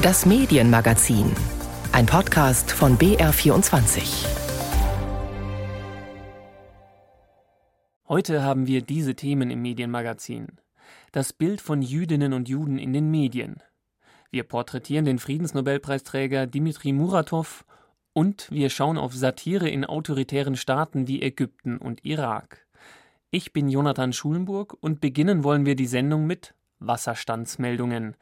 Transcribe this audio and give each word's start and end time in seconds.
Das 0.00 0.24
Medienmagazin. 0.26 1.32
Ein 1.90 2.06
Podcast 2.06 2.70
von 2.70 2.96
BR24. 2.98 4.28
Heute 8.06 8.44
haben 8.44 8.68
wir 8.68 8.82
diese 8.82 9.16
Themen 9.16 9.50
im 9.50 9.60
Medienmagazin. 9.60 10.60
Das 11.10 11.32
Bild 11.32 11.60
von 11.60 11.82
Jüdinnen 11.82 12.32
und 12.32 12.48
Juden 12.48 12.78
in 12.78 12.92
den 12.92 13.10
Medien. 13.10 13.56
Wir 14.30 14.44
porträtieren 14.44 15.04
den 15.04 15.18
Friedensnobelpreisträger 15.18 16.46
Dimitri 16.46 16.92
Muratov 16.92 17.64
und 18.12 18.48
wir 18.52 18.70
schauen 18.70 18.98
auf 18.98 19.16
Satire 19.16 19.68
in 19.68 19.84
autoritären 19.84 20.54
Staaten 20.54 21.08
wie 21.08 21.22
Ägypten 21.22 21.76
und 21.76 22.04
Irak. 22.04 22.68
Ich 23.32 23.52
bin 23.52 23.68
Jonathan 23.68 24.12
Schulenburg 24.12 24.76
und 24.80 25.00
beginnen 25.00 25.42
wollen 25.42 25.66
wir 25.66 25.74
die 25.74 25.88
Sendung 25.88 26.24
mit 26.24 26.54
Wasserstandsmeldungen. 26.78 28.14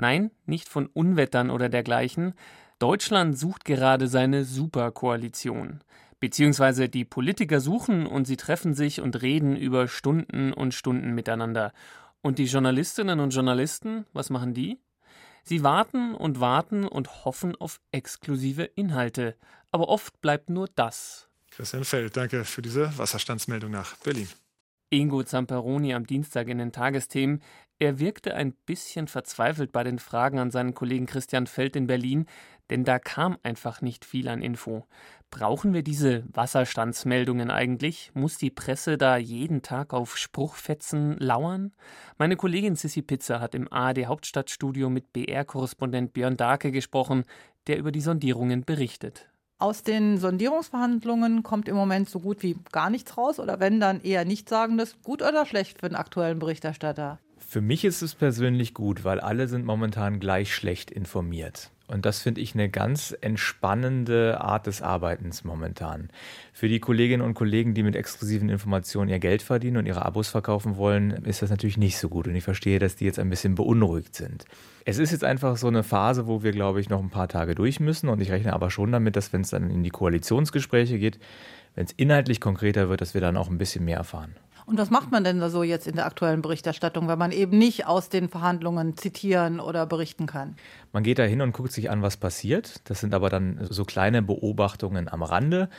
Nein, 0.00 0.30
nicht 0.46 0.70
von 0.70 0.86
Unwettern 0.86 1.50
oder 1.50 1.68
dergleichen. 1.68 2.32
Deutschland 2.78 3.38
sucht 3.38 3.66
gerade 3.66 4.08
seine 4.08 4.46
Superkoalition. 4.46 5.84
Beziehungsweise 6.20 6.88
die 6.88 7.04
Politiker 7.04 7.60
suchen 7.60 8.06
und 8.06 8.24
sie 8.24 8.38
treffen 8.38 8.72
sich 8.72 9.02
und 9.02 9.20
reden 9.20 9.56
über 9.56 9.88
Stunden 9.88 10.54
und 10.54 10.72
Stunden 10.72 11.14
miteinander. 11.14 11.74
Und 12.22 12.38
die 12.38 12.46
Journalistinnen 12.46 13.20
und 13.20 13.34
Journalisten, 13.34 14.06
was 14.14 14.30
machen 14.30 14.54
die? 14.54 14.78
Sie 15.42 15.62
warten 15.62 16.14
und 16.14 16.40
warten 16.40 16.88
und 16.88 17.26
hoffen 17.26 17.54
auf 17.56 17.78
exklusive 17.92 18.62
Inhalte. 18.62 19.36
Aber 19.70 19.90
oft 19.90 20.18
bleibt 20.22 20.48
nur 20.48 20.68
das. 20.76 21.28
Christian 21.50 21.84
Feld, 21.84 22.16
danke 22.16 22.46
für 22.46 22.62
diese 22.62 22.96
Wasserstandsmeldung 22.96 23.70
nach 23.70 23.96
Berlin. 23.98 24.28
Ingo 24.88 25.22
Zamperoni 25.22 25.94
am 25.94 26.06
Dienstag 26.06 26.48
in 26.48 26.58
den 26.58 26.72
Tagesthemen. 26.72 27.42
Er 27.80 27.98
wirkte 27.98 28.34
ein 28.34 28.52
bisschen 28.66 29.08
verzweifelt 29.08 29.72
bei 29.72 29.82
den 29.82 29.98
Fragen 29.98 30.38
an 30.38 30.50
seinen 30.50 30.74
Kollegen 30.74 31.06
Christian 31.06 31.46
Feld 31.46 31.76
in 31.76 31.86
Berlin, 31.86 32.26
denn 32.68 32.84
da 32.84 32.98
kam 32.98 33.38
einfach 33.42 33.80
nicht 33.80 34.04
viel 34.04 34.28
an 34.28 34.42
Info. 34.42 34.84
Brauchen 35.30 35.72
wir 35.72 35.82
diese 35.82 36.24
Wasserstandsmeldungen 36.30 37.50
eigentlich? 37.50 38.10
Muss 38.12 38.36
die 38.36 38.50
Presse 38.50 38.98
da 38.98 39.16
jeden 39.16 39.62
Tag 39.62 39.94
auf 39.94 40.18
Spruchfetzen 40.18 41.16
lauern? 41.20 41.72
Meine 42.18 42.36
Kollegin 42.36 42.76
Sissy 42.76 43.00
Pizza 43.00 43.40
hat 43.40 43.54
im 43.54 43.72
ARD 43.72 44.04
Hauptstadtstudio 44.04 44.90
mit 44.90 45.14
BR-Korrespondent 45.14 46.12
Björn 46.12 46.36
Darke 46.36 46.72
gesprochen, 46.72 47.24
der 47.66 47.78
über 47.78 47.92
die 47.92 48.02
Sondierungen 48.02 48.66
berichtet. 48.66 49.30
Aus 49.58 49.82
den 49.82 50.18
Sondierungsverhandlungen 50.18 51.42
kommt 51.42 51.66
im 51.66 51.76
Moment 51.76 52.10
so 52.10 52.20
gut 52.20 52.42
wie 52.42 52.58
gar 52.72 52.90
nichts 52.90 53.16
raus 53.16 53.40
oder 53.40 53.58
wenn 53.58 53.80
dann 53.80 54.02
eher 54.02 54.26
nichtsagendes, 54.26 55.00
gut 55.02 55.22
oder 55.22 55.46
schlecht 55.46 55.80
für 55.80 55.88
den 55.88 55.96
aktuellen 55.96 56.38
Berichterstatter? 56.38 57.18
Für 57.46 57.60
mich 57.60 57.84
ist 57.84 58.02
es 58.02 58.14
persönlich 58.14 58.74
gut, 58.74 59.04
weil 59.04 59.20
alle 59.20 59.48
sind 59.48 59.64
momentan 59.64 60.20
gleich 60.20 60.54
schlecht 60.54 60.90
informiert. 60.90 61.70
Und 61.90 62.06
das 62.06 62.20
finde 62.20 62.40
ich 62.40 62.54
eine 62.54 62.68
ganz 62.68 63.16
entspannende 63.20 64.40
Art 64.40 64.68
des 64.68 64.80
Arbeitens 64.80 65.42
momentan. 65.42 66.08
Für 66.52 66.68
die 66.68 66.78
Kolleginnen 66.78 67.22
und 67.22 67.34
Kollegen, 67.34 67.74
die 67.74 67.82
mit 67.82 67.96
exklusiven 67.96 68.48
Informationen 68.48 69.10
ihr 69.10 69.18
Geld 69.18 69.42
verdienen 69.42 69.78
und 69.78 69.86
ihre 69.86 70.04
Abos 70.06 70.28
verkaufen 70.28 70.76
wollen, 70.76 71.10
ist 71.24 71.42
das 71.42 71.50
natürlich 71.50 71.78
nicht 71.78 71.98
so 71.98 72.08
gut. 72.08 72.28
Und 72.28 72.36
ich 72.36 72.44
verstehe, 72.44 72.78
dass 72.78 72.94
die 72.94 73.06
jetzt 73.06 73.18
ein 73.18 73.28
bisschen 73.28 73.56
beunruhigt 73.56 74.14
sind. 74.14 74.44
Es 74.84 74.98
ist 74.98 75.10
jetzt 75.10 75.24
einfach 75.24 75.56
so 75.56 75.66
eine 75.66 75.82
Phase, 75.82 76.28
wo 76.28 76.44
wir, 76.44 76.52
glaube 76.52 76.80
ich, 76.80 76.88
noch 76.88 77.00
ein 77.00 77.10
paar 77.10 77.26
Tage 77.26 77.56
durch 77.56 77.80
müssen. 77.80 78.08
Und 78.08 78.20
ich 78.20 78.30
rechne 78.30 78.52
aber 78.52 78.70
schon 78.70 78.92
damit, 78.92 79.16
dass 79.16 79.32
wenn 79.32 79.40
es 79.40 79.50
dann 79.50 79.68
in 79.68 79.82
die 79.82 79.90
Koalitionsgespräche 79.90 81.00
geht, 81.00 81.18
wenn 81.74 81.86
es 81.86 81.92
inhaltlich 81.92 82.40
konkreter 82.40 82.88
wird, 82.88 83.00
dass 83.00 83.14
wir 83.14 83.20
dann 83.20 83.36
auch 83.36 83.50
ein 83.50 83.58
bisschen 83.58 83.84
mehr 83.84 83.96
erfahren. 83.96 84.36
Und 84.70 84.78
was 84.78 84.90
macht 84.90 85.10
man 85.10 85.24
denn 85.24 85.40
da 85.40 85.50
so 85.50 85.64
jetzt 85.64 85.88
in 85.88 85.96
der 85.96 86.06
aktuellen 86.06 86.42
Berichterstattung, 86.42 87.08
wenn 87.08 87.18
man 87.18 87.32
eben 87.32 87.58
nicht 87.58 87.88
aus 87.88 88.08
den 88.08 88.28
Verhandlungen 88.28 88.96
zitieren 88.96 89.58
oder 89.58 89.84
berichten 89.84 90.26
kann? 90.26 90.54
Man 90.92 91.02
geht 91.02 91.18
da 91.18 91.24
hin 91.24 91.40
und 91.40 91.50
guckt 91.50 91.72
sich 91.72 91.90
an, 91.90 92.02
was 92.02 92.16
passiert. 92.16 92.80
Das 92.84 93.00
sind 93.00 93.12
aber 93.12 93.30
dann 93.30 93.66
so 93.68 93.84
kleine 93.84 94.22
Beobachtungen 94.22 95.08
am 95.08 95.24
Rande. 95.24 95.70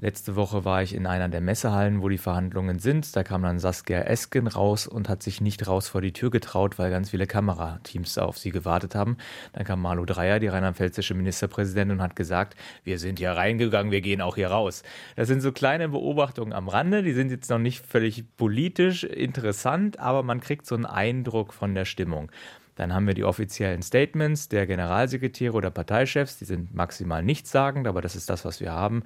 Letzte 0.00 0.36
Woche 0.36 0.64
war 0.64 0.80
ich 0.80 0.94
in 0.94 1.08
einer 1.08 1.28
der 1.28 1.40
Messehallen, 1.40 2.02
wo 2.02 2.08
die 2.08 2.18
Verhandlungen 2.18 2.78
sind. 2.78 3.16
Da 3.16 3.24
kam 3.24 3.42
dann 3.42 3.58
Saskia 3.58 4.02
Esken 4.02 4.46
raus 4.46 4.86
und 4.86 5.08
hat 5.08 5.24
sich 5.24 5.40
nicht 5.40 5.66
raus 5.66 5.88
vor 5.88 6.00
die 6.00 6.12
Tür 6.12 6.30
getraut, 6.30 6.78
weil 6.78 6.92
ganz 6.92 7.10
viele 7.10 7.26
Kamerateams 7.26 8.16
auf 8.18 8.38
sie 8.38 8.52
gewartet 8.52 8.94
haben. 8.94 9.16
Dann 9.54 9.64
kam 9.64 9.82
Malu 9.82 10.04
Dreyer, 10.04 10.38
die 10.38 10.46
rheinland-pfälzische 10.46 11.14
Ministerpräsidentin, 11.14 11.96
und 11.96 12.02
hat 12.02 12.14
gesagt, 12.14 12.54
wir 12.84 13.00
sind 13.00 13.18
hier 13.18 13.32
reingegangen, 13.32 13.90
wir 13.90 14.00
gehen 14.00 14.20
auch 14.20 14.36
hier 14.36 14.52
raus. 14.52 14.84
Das 15.16 15.26
sind 15.26 15.40
so 15.40 15.50
kleine 15.50 15.88
Beobachtungen 15.88 16.52
am 16.52 16.68
Rande, 16.68 17.02
die 17.02 17.12
sind 17.12 17.32
jetzt 17.32 17.50
noch 17.50 17.58
nicht 17.58 17.84
völlig 17.84 18.24
politisch 18.36 19.02
interessant, 19.02 19.98
aber 19.98 20.22
man 20.22 20.40
kriegt 20.40 20.64
so 20.64 20.76
einen 20.76 20.86
Eindruck 20.86 21.52
von 21.52 21.74
der 21.74 21.86
Stimmung. 21.86 22.30
Dann 22.76 22.94
haben 22.94 23.08
wir 23.08 23.14
die 23.14 23.24
offiziellen 23.24 23.82
Statements 23.82 24.48
der 24.48 24.68
Generalsekretäre 24.68 25.54
oder 25.54 25.72
Parteichefs, 25.72 26.38
die 26.38 26.44
sind 26.44 26.72
maximal 26.72 27.24
nichtssagend, 27.24 27.88
aber 27.88 28.00
das 28.00 28.14
ist 28.14 28.30
das, 28.30 28.44
was 28.44 28.60
wir 28.60 28.70
haben. 28.70 29.02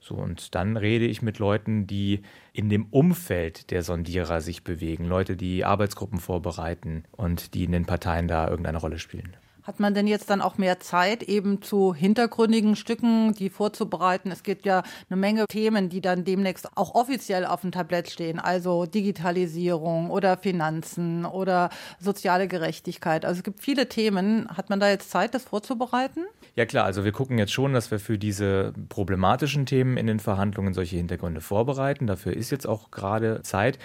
So, 0.00 0.14
und 0.14 0.54
dann 0.54 0.76
rede 0.78 1.04
ich 1.04 1.20
mit 1.20 1.38
Leuten, 1.38 1.86
die 1.86 2.22
in 2.52 2.70
dem 2.70 2.86
Umfeld 2.86 3.70
der 3.70 3.82
Sondierer 3.82 4.40
sich 4.40 4.64
bewegen, 4.64 5.04
Leute, 5.04 5.36
die 5.36 5.64
Arbeitsgruppen 5.64 6.18
vorbereiten 6.18 7.04
und 7.12 7.54
die 7.54 7.64
in 7.64 7.72
den 7.72 7.84
Parteien 7.84 8.26
da 8.26 8.48
irgendeine 8.48 8.78
Rolle 8.78 8.98
spielen. 8.98 9.36
Hat 9.62 9.78
man 9.78 9.94
denn 9.94 10.06
jetzt 10.06 10.30
dann 10.30 10.40
auch 10.40 10.58
mehr 10.58 10.80
Zeit, 10.80 11.22
eben 11.22 11.62
zu 11.62 11.94
hintergründigen 11.94 12.76
Stücken, 12.76 13.34
die 13.34 13.50
vorzubereiten? 13.50 14.30
Es 14.30 14.42
gibt 14.42 14.64
ja 14.64 14.82
eine 15.08 15.16
Menge 15.18 15.46
Themen, 15.46 15.88
die 15.88 16.00
dann 16.00 16.24
demnächst 16.24 16.76
auch 16.76 16.94
offiziell 16.94 17.44
auf 17.44 17.60
dem 17.60 17.72
Tablett 17.72 18.10
stehen, 18.10 18.38
also 18.38 18.86
Digitalisierung 18.86 20.10
oder 20.10 20.36
Finanzen 20.36 21.24
oder 21.26 21.70
soziale 21.98 22.48
Gerechtigkeit. 22.48 23.24
Also 23.24 23.38
es 23.38 23.44
gibt 23.44 23.60
viele 23.60 23.88
Themen. 23.88 24.48
Hat 24.56 24.70
man 24.70 24.80
da 24.80 24.88
jetzt 24.88 25.10
Zeit, 25.10 25.34
das 25.34 25.44
vorzubereiten? 25.44 26.24
Ja 26.56 26.66
klar, 26.66 26.84
also 26.84 27.04
wir 27.04 27.12
gucken 27.12 27.38
jetzt 27.38 27.52
schon, 27.52 27.72
dass 27.72 27.90
wir 27.90 28.00
für 28.00 28.18
diese 28.18 28.72
problematischen 28.88 29.66
Themen 29.66 29.96
in 29.96 30.06
den 30.06 30.20
Verhandlungen 30.20 30.74
solche 30.74 30.96
Hintergründe 30.96 31.40
vorbereiten. 31.40 32.06
Dafür 32.06 32.36
ist 32.36 32.50
jetzt 32.50 32.66
auch 32.66 32.90
gerade 32.90 33.42
Zeit. 33.42 33.78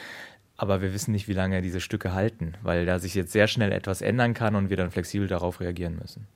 Aber 0.58 0.82
wir 0.82 0.94
wissen 0.94 1.12
nicht, 1.12 1.28
wie 1.28 1.34
lange 1.34 1.62
diese 1.62 1.82
Stücke 1.82 2.14
halten, 2.14 2.54
weil 2.62 2.86
da 2.86 3.00
sich 3.00 3.14
jetzt 3.14 3.32
sehr 3.32 3.48
schnell 3.48 3.72
etwas 3.72 4.02
ändern 4.02 4.34
kann 4.34 4.56
und 4.56 4.70
wir 4.70 4.78
dann 4.78 4.92
flexibel 4.92 5.28
darauf 5.28 5.60
reagieren 5.60 5.98
müssen. 6.02 6.28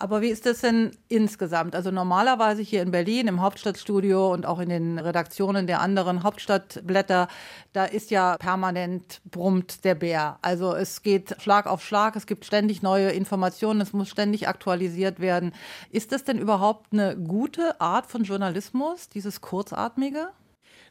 Aber 0.00 0.22
wie 0.22 0.28
ist 0.28 0.46
das 0.46 0.60
denn 0.60 0.92
insgesamt? 1.08 1.74
Also 1.74 1.90
normalerweise 1.90 2.62
hier 2.62 2.82
in 2.82 2.92
Berlin 2.92 3.26
im 3.26 3.40
Hauptstadtstudio 3.40 4.32
und 4.32 4.46
auch 4.46 4.60
in 4.60 4.68
den 4.68 4.98
Redaktionen 4.98 5.66
der 5.66 5.80
anderen 5.80 6.22
Hauptstadtblätter, 6.22 7.26
da 7.72 7.84
ist 7.84 8.12
ja 8.12 8.36
permanent 8.38 9.20
brummt 9.24 9.84
der 9.84 9.96
Bär. 9.96 10.38
Also 10.40 10.72
es 10.72 11.02
geht 11.02 11.34
Schlag 11.40 11.66
auf 11.66 11.84
Schlag, 11.84 12.14
es 12.14 12.26
gibt 12.26 12.44
ständig 12.44 12.80
neue 12.80 13.10
Informationen, 13.10 13.80
es 13.80 13.92
muss 13.92 14.08
ständig 14.08 14.46
aktualisiert 14.46 15.18
werden. 15.18 15.52
Ist 15.90 16.12
das 16.12 16.22
denn 16.22 16.38
überhaupt 16.38 16.92
eine 16.92 17.16
gute 17.16 17.80
Art 17.80 18.06
von 18.06 18.22
Journalismus, 18.22 19.08
dieses 19.08 19.40
kurzatmige? 19.40 20.28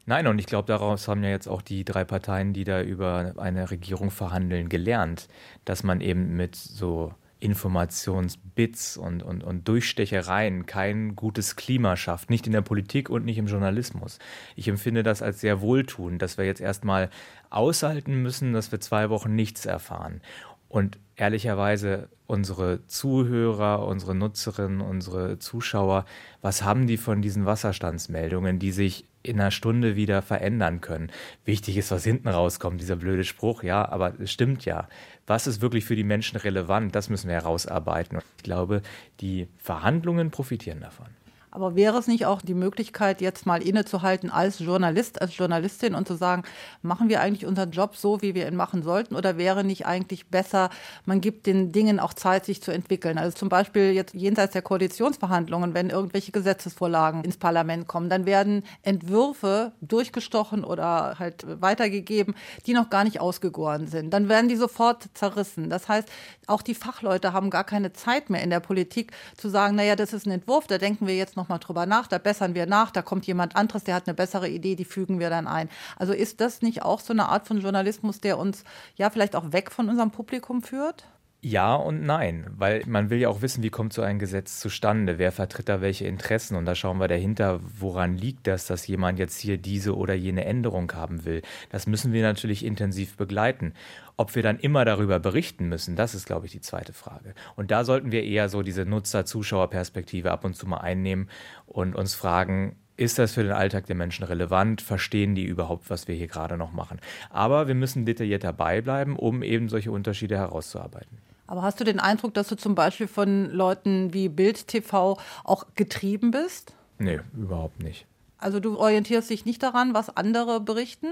Nein, 0.08 0.26
und 0.26 0.38
ich 0.38 0.46
glaube, 0.46 0.66
daraus 0.66 1.06
haben 1.06 1.22
ja 1.22 1.28
jetzt 1.28 1.48
auch 1.48 1.60
die 1.60 1.84
drei 1.84 2.02
Parteien, 2.02 2.54
die 2.54 2.64
da 2.64 2.80
über 2.80 3.34
eine 3.36 3.70
Regierung 3.70 4.10
verhandeln, 4.10 4.70
gelernt, 4.70 5.28
dass 5.66 5.82
man 5.82 6.00
eben 6.00 6.34
mit 6.34 6.56
so 6.56 7.12
Informationsbits 7.40 8.96
und, 8.96 9.22
und, 9.22 9.44
und 9.44 9.68
Durchstechereien 9.68 10.64
kein 10.64 11.14
gutes 11.14 11.56
Klima 11.56 11.94
schafft, 11.98 12.30
nicht 12.30 12.46
in 12.46 12.54
der 12.54 12.62
Politik 12.62 13.10
und 13.10 13.26
nicht 13.26 13.36
im 13.36 13.48
Journalismus. 13.48 14.18
Ich 14.56 14.66
empfinde 14.66 15.02
das 15.02 15.20
als 15.20 15.42
sehr 15.42 15.60
wohltuend, 15.60 16.22
dass 16.22 16.38
wir 16.38 16.46
jetzt 16.46 16.62
erstmal 16.62 17.10
aushalten 17.50 18.22
müssen, 18.22 18.54
dass 18.54 18.72
wir 18.72 18.80
zwei 18.80 19.10
Wochen 19.10 19.34
nichts 19.34 19.66
erfahren. 19.66 20.22
Und 20.70 20.98
ehrlicherweise 21.16 22.08
unsere 22.26 22.86
Zuhörer, 22.86 23.86
unsere 23.86 24.14
Nutzerinnen, 24.14 24.80
unsere 24.80 25.38
Zuschauer, 25.38 26.06
was 26.40 26.62
haben 26.62 26.86
die 26.86 26.96
von 26.96 27.20
diesen 27.20 27.44
Wasserstandsmeldungen, 27.44 28.58
die 28.58 28.72
sich 28.72 29.04
in 29.28 29.40
einer 29.40 29.50
Stunde 29.50 29.96
wieder 29.96 30.22
verändern 30.22 30.80
können? 30.80 31.10
Wichtig 31.44 31.76
ist, 31.76 31.90
was 31.90 32.04
hinten 32.04 32.28
rauskommt, 32.28 32.80
dieser 32.80 32.96
blöde 32.96 33.24
Spruch, 33.24 33.62
ja, 33.62 33.88
aber 33.88 34.18
es 34.20 34.32
stimmt 34.32 34.64
ja. 34.64 34.88
Was 35.26 35.46
ist 35.46 35.60
wirklich 35.60 35.84
für 35.84 35.96
die 35.96 36.04
Menschen 36.04 36.36
relevant? 36.36 36.94
Das 36.94 37.10
müssen 37.10 37.28
wir 37.28 37.34
herausarbeiten. 37.34 38.18
Ich 38.38 38.42
glaube, 38.42 38.82
die 39.20 39.48
Verhandlungen 39.58 40.30
profitieren 40.30 40.80
davon. 40.80 41.17
Aber 41.50 41.76
wäre 41.76 41.98
es 41.98 42.06
nicht 42.06 42.26
auch 42.26 42.42
die 42.42 42.54
Möglichkeit, 42.54 43.20
jetzt 43.20 43.46
mal 43.46 43.62
innezuhalten 43.62 44.30
als 44.30 44.58
Journalist, 44.58 45.20
als 45.20 45.36
Journalistin 45.36 45.94
und 45.94 46.06
zu 46.06 46.14
sagen, 46.14 46.42
machen 46.82 47.08
wir 47.08 47.20
eigentlich 47.20 47.46
unseren 47.46 47.70
Job 47.70 47.96
so, 47.96 48.22
wie 48.22 48.34
wir 48.34 48.46
ihn 48.46 48.56
machen 48.56 48.82
sollten? 48.82 49.16
Oder 49.16 49.38
wäre 49.38 49.64
nicht 49.64 49.86
eigentlich 49.86 50.28
besser, 50.28 50.70
man 51.06 51.20
gibt 51.20 51.46
den 51.46 51.72
Dingen 51.72 52.00
auch 52.00 52.14
Zeit, 52.14 52.44
sich 52.44 52.62
zu 52.62 52.70
entwickeln? 52.70 53.18
Also 53.18 53.36
zum 53.36 53.48
Beispiel 53.48 53.92
jetzt 53.92 54.14
jenseits 54.14 54.52
der 54.52 54.62
Koalitionsverhandlungen, 54.62 55.74
wenn 55.74 55.90
irgendwelche 55.90 56.32
Gesetzesvorlagen 56.32 57.24
ins 57.24 57.38
Parlament 57.38 57.88
kommen, 57.88 58.10
dann 58.10 58.26
werden 58.26 58.62
Entwürfe 58.82 59.72
durchgestochen 59.80 60.64
oder 60.64 61.18
halt 61.18 61.46
weitergegeben, 61.60 62.34
die 62.66 62.74
noch 62.74 62.90
gar 62.90 63.04
nicht 63.04 63.20
ausgegoren 63.20 63.86
sind. 63.86 64.10
Dann 64.10 64.28
werden 64.28 64.48
die 64.48 64.56
sofort 64.56 65.08
zerrissen. 65.14 65.70
Das 65.70 65.88
heißt, 65.88 66.08
auch 66.46 66.62
die 66.62 66.74
Fachleute 66.74 67.32
haben 67.32 67.50
gar 67.50 67.64
keine 67.64 67.92
Zeit 67.92 68.30
mehr 68.30 68.42
in 68.42 68.50
der 68.50 68.60
Politik 68.60 69.12
zu 69.36 69.48
sagen, 69.48 69.76
naja, 69.76 69.96
das 69.96 70.12
ist 70.12 70.26
ein 70.26 70.32
Entwurf, 70.32 70.66
da 70.66 70.78
denken 70.78 71.06
wir 71.06 71.16
jetzt 71.16 71.36
noch 71.36 71.47
nochmal 71.48 71.58
drüber 71.58 71.86
nach, 71.86 72.06
da 72.06 72.18
bessern 72.18 72.54
wir 72.54 72.66
nach, 72.66 72.90
da 72.90 73.02
kommt 73.02 73.26
jemand 73.26 73.56
anderes, 73.56 73.84
der 73.84 73.94
hat 73.94 74.06
eine 74.06 74.14
bessere 74.14 74.48
Idee, 74.48 74.76
die 74.76 74.84
fügen 74.84 75.18
wir 75.18 75.30
dann 75.30 75.46
ein. 75.46 75.68
Also 75.96 76.12
ist 76.12 76.40
das 76.40 76.62
nicht 76.62 76.82
auch 76.82 77.00
so 77.00 77.12
eine 77.12 77.28
Art 77.28 77.46
von 77.46 77.58
Journalismus, 77.58 78.20
der 78.20 78.38
uns 78.38 78.64
ja 78.96 79.10
vielleicht 79.10 79.34
auch 79.34 79.52
weg 79.52 79.70
von 79.70 79.88
unserem 79.88 80.10
Publikum 80.10 80.62
führt? 80.62 81.04
Ja 81.40 81.76
und 81.76 82.04
nein, 82.04 82.46
weil 82.56 82.82
man 82.86 83.10
will 83.10 83.20
ja 83.20 83.28
auch 83.28 83.42
wissen, 83.42 83.62
wie 83.62 83.70
kommt 83.70 83.92
so 83.92 84.02
ein 84.02 84.18
Gesetz 84.18 84.58
zustande, 84.58 85.18
wer 85.18 85.30
vertritt 85.30 85.68
da 85.68 85.80
welche 85.80 86.04
Interessen 86.04 86.56
und 86.56 86.66
da 86.66 86.74
schauen 86.74 86.98
wir 86.98 87.06
dahinter, 87.06 87.60
woran 87.78 88.16
liegt 88.16 88.48
das, 88.48 88.66
dass 88.66 88.88
jemand 88.88 89.20
jetzt 89.20 89.38
hier 89.38 89.56
diese 89.56 89.96
oder 89.96 90.14
jene 90.14 90.46
Änderung 90.46 90.90
haben 90.90 91.24
will. 91.24 91.42
Das 91.70 91.86
müssen 91.86 92.12
wir 92.12 92.22
natürlich 92.22 92.64
intensiv 92.64 93.16
begleiten. 93.16 93.74
Ob 94.16 94.34
wir 94.34 94.42
dann 94.42 94.58
immer 94.58 94.84
darüber 94.84 95.20
berichten 95.20 95.68
müssen, 95.68 95.94
das 95.94 96.16
ist, 96.16 96.26
glaube 96.26 96.46
ich, 96.46 96.52
die 96.52 96.60
zweite 96.60 96.92
Frage. 96.92 97.34
Und 97.54 97.70
da 97.70 97.84
sollten 97.84 98.10
wir 98.10 98.24
eher 98.24 98.48
so 98.48 98.64
diese 98.64 98.84
Nutzer-Zuschauer-Perspektive 98.84 100.32
ab 100.32 100.44
und 100.44 100.54
zu 100.54 100.66
mal 100.66 100.78
einnehmen 100.78 101.30
und 101.66 101.94
uns 101.94 102.16
fragen, 102.16 102.74
ist 102.96 103.16
das 103.20 103.30
für 103.30 103.44
den 103.44 103.52
Alltag 103.52 103.86
der 103.86 103.94
Menschen 103.94 104.24
relevant? 104.24 104.82
Verstehen 104.82 105.36
die 105.36 105.44
überhaupt, 105.44 105.88
was 105.88 106.08
wir 106.08 106.16
hier 106.16 106.26
gerade 106.26 106.56
noch 106.56 106.72
machen? 106.72 106.98
Aber 107.30 107.68
wir 107.68 107.76
müssen 107.76 108.06
detailliert 108.06 108.42
dabei 108.42 108.80
bleiben, 108.80 109.14
um 109.16 109.44
eben 109.44 109.68
solche 109.68 109.92
Unterschiede 109.92 110.36
herauszuarbeiten. 110.36 111.27
Aber 111.48 111.62
hast 111.62 111.80
du 111.80 111.84
den 111.84 111.98
Eindruck, 111.98 112.34
dass 112.34 112.48
du 112.48 112.56
zum 112.56 112.74
Beispiel 112.74 113.08
von 113.08 113.50
Leuten 113.50 114.12
wie 114.12 114.28
Bild 114.28 114.68
TV 114.68 115.18
auch 115.44 115.66
getrieben 115.74 116.30
bist? 116.30 116.74
Nee, 116.98 117.20
überhaupt 117.34 117.82
nicht. 117.82 118.06
Also 118.36 118.60
du 118.60 118.78
orientierst 118.78 119.30
dich 119.30 119.46
nicht 119.46 119.62
daran, 119.62 119.94
was 119.94 120.14
andere 120.14 120.60
berichten? 120.60 121.08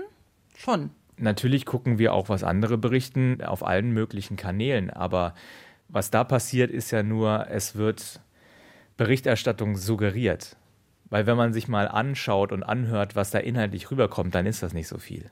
Schon. 0.56 0.90
Natürlich 1.16 1.64
gucken 1.64 1.98
wir 1.98 2.12
auch, 2.12 2.28
was 2.28 2.44
andere 2.44 2.76
berichten, 2.76 3.42
auf 3.42 3.64
allen 3.66 3.92
möglichen 3.92 4.36
Kanälen. 4.36 4.90
Aber 4.90 5.34
was 5.88 6.10
da 6.10 6.22
passiert, 6.22 6.70
ist 6.70 6.90
ja 6.90 7.02
nur, 7.02 7.46
es 7.48 7.74
wird 7.76 8.20
Berichterstattung 8.98 9.76
suggeriert. 9.76 10.56
Weil 11.08 11.26
wenn 11.26 11.38
man 11.38 11.54
sich 11.54 11.66
mal 11.66 11.88
anschaut 11.88 12.52
und 12.52 12.62
anhört, 12.62 13.16
was 13.16 13.30
da 13.30 13.38
inhaltlich 13.38 13.90
rüberkommt, 13.90 14.34
dann 14.34 14.44
ist 14.44 14.62
das 14.62 14.74
nicht 14.74 14.88
so 14.88 14.98
viel. 14.98 15.30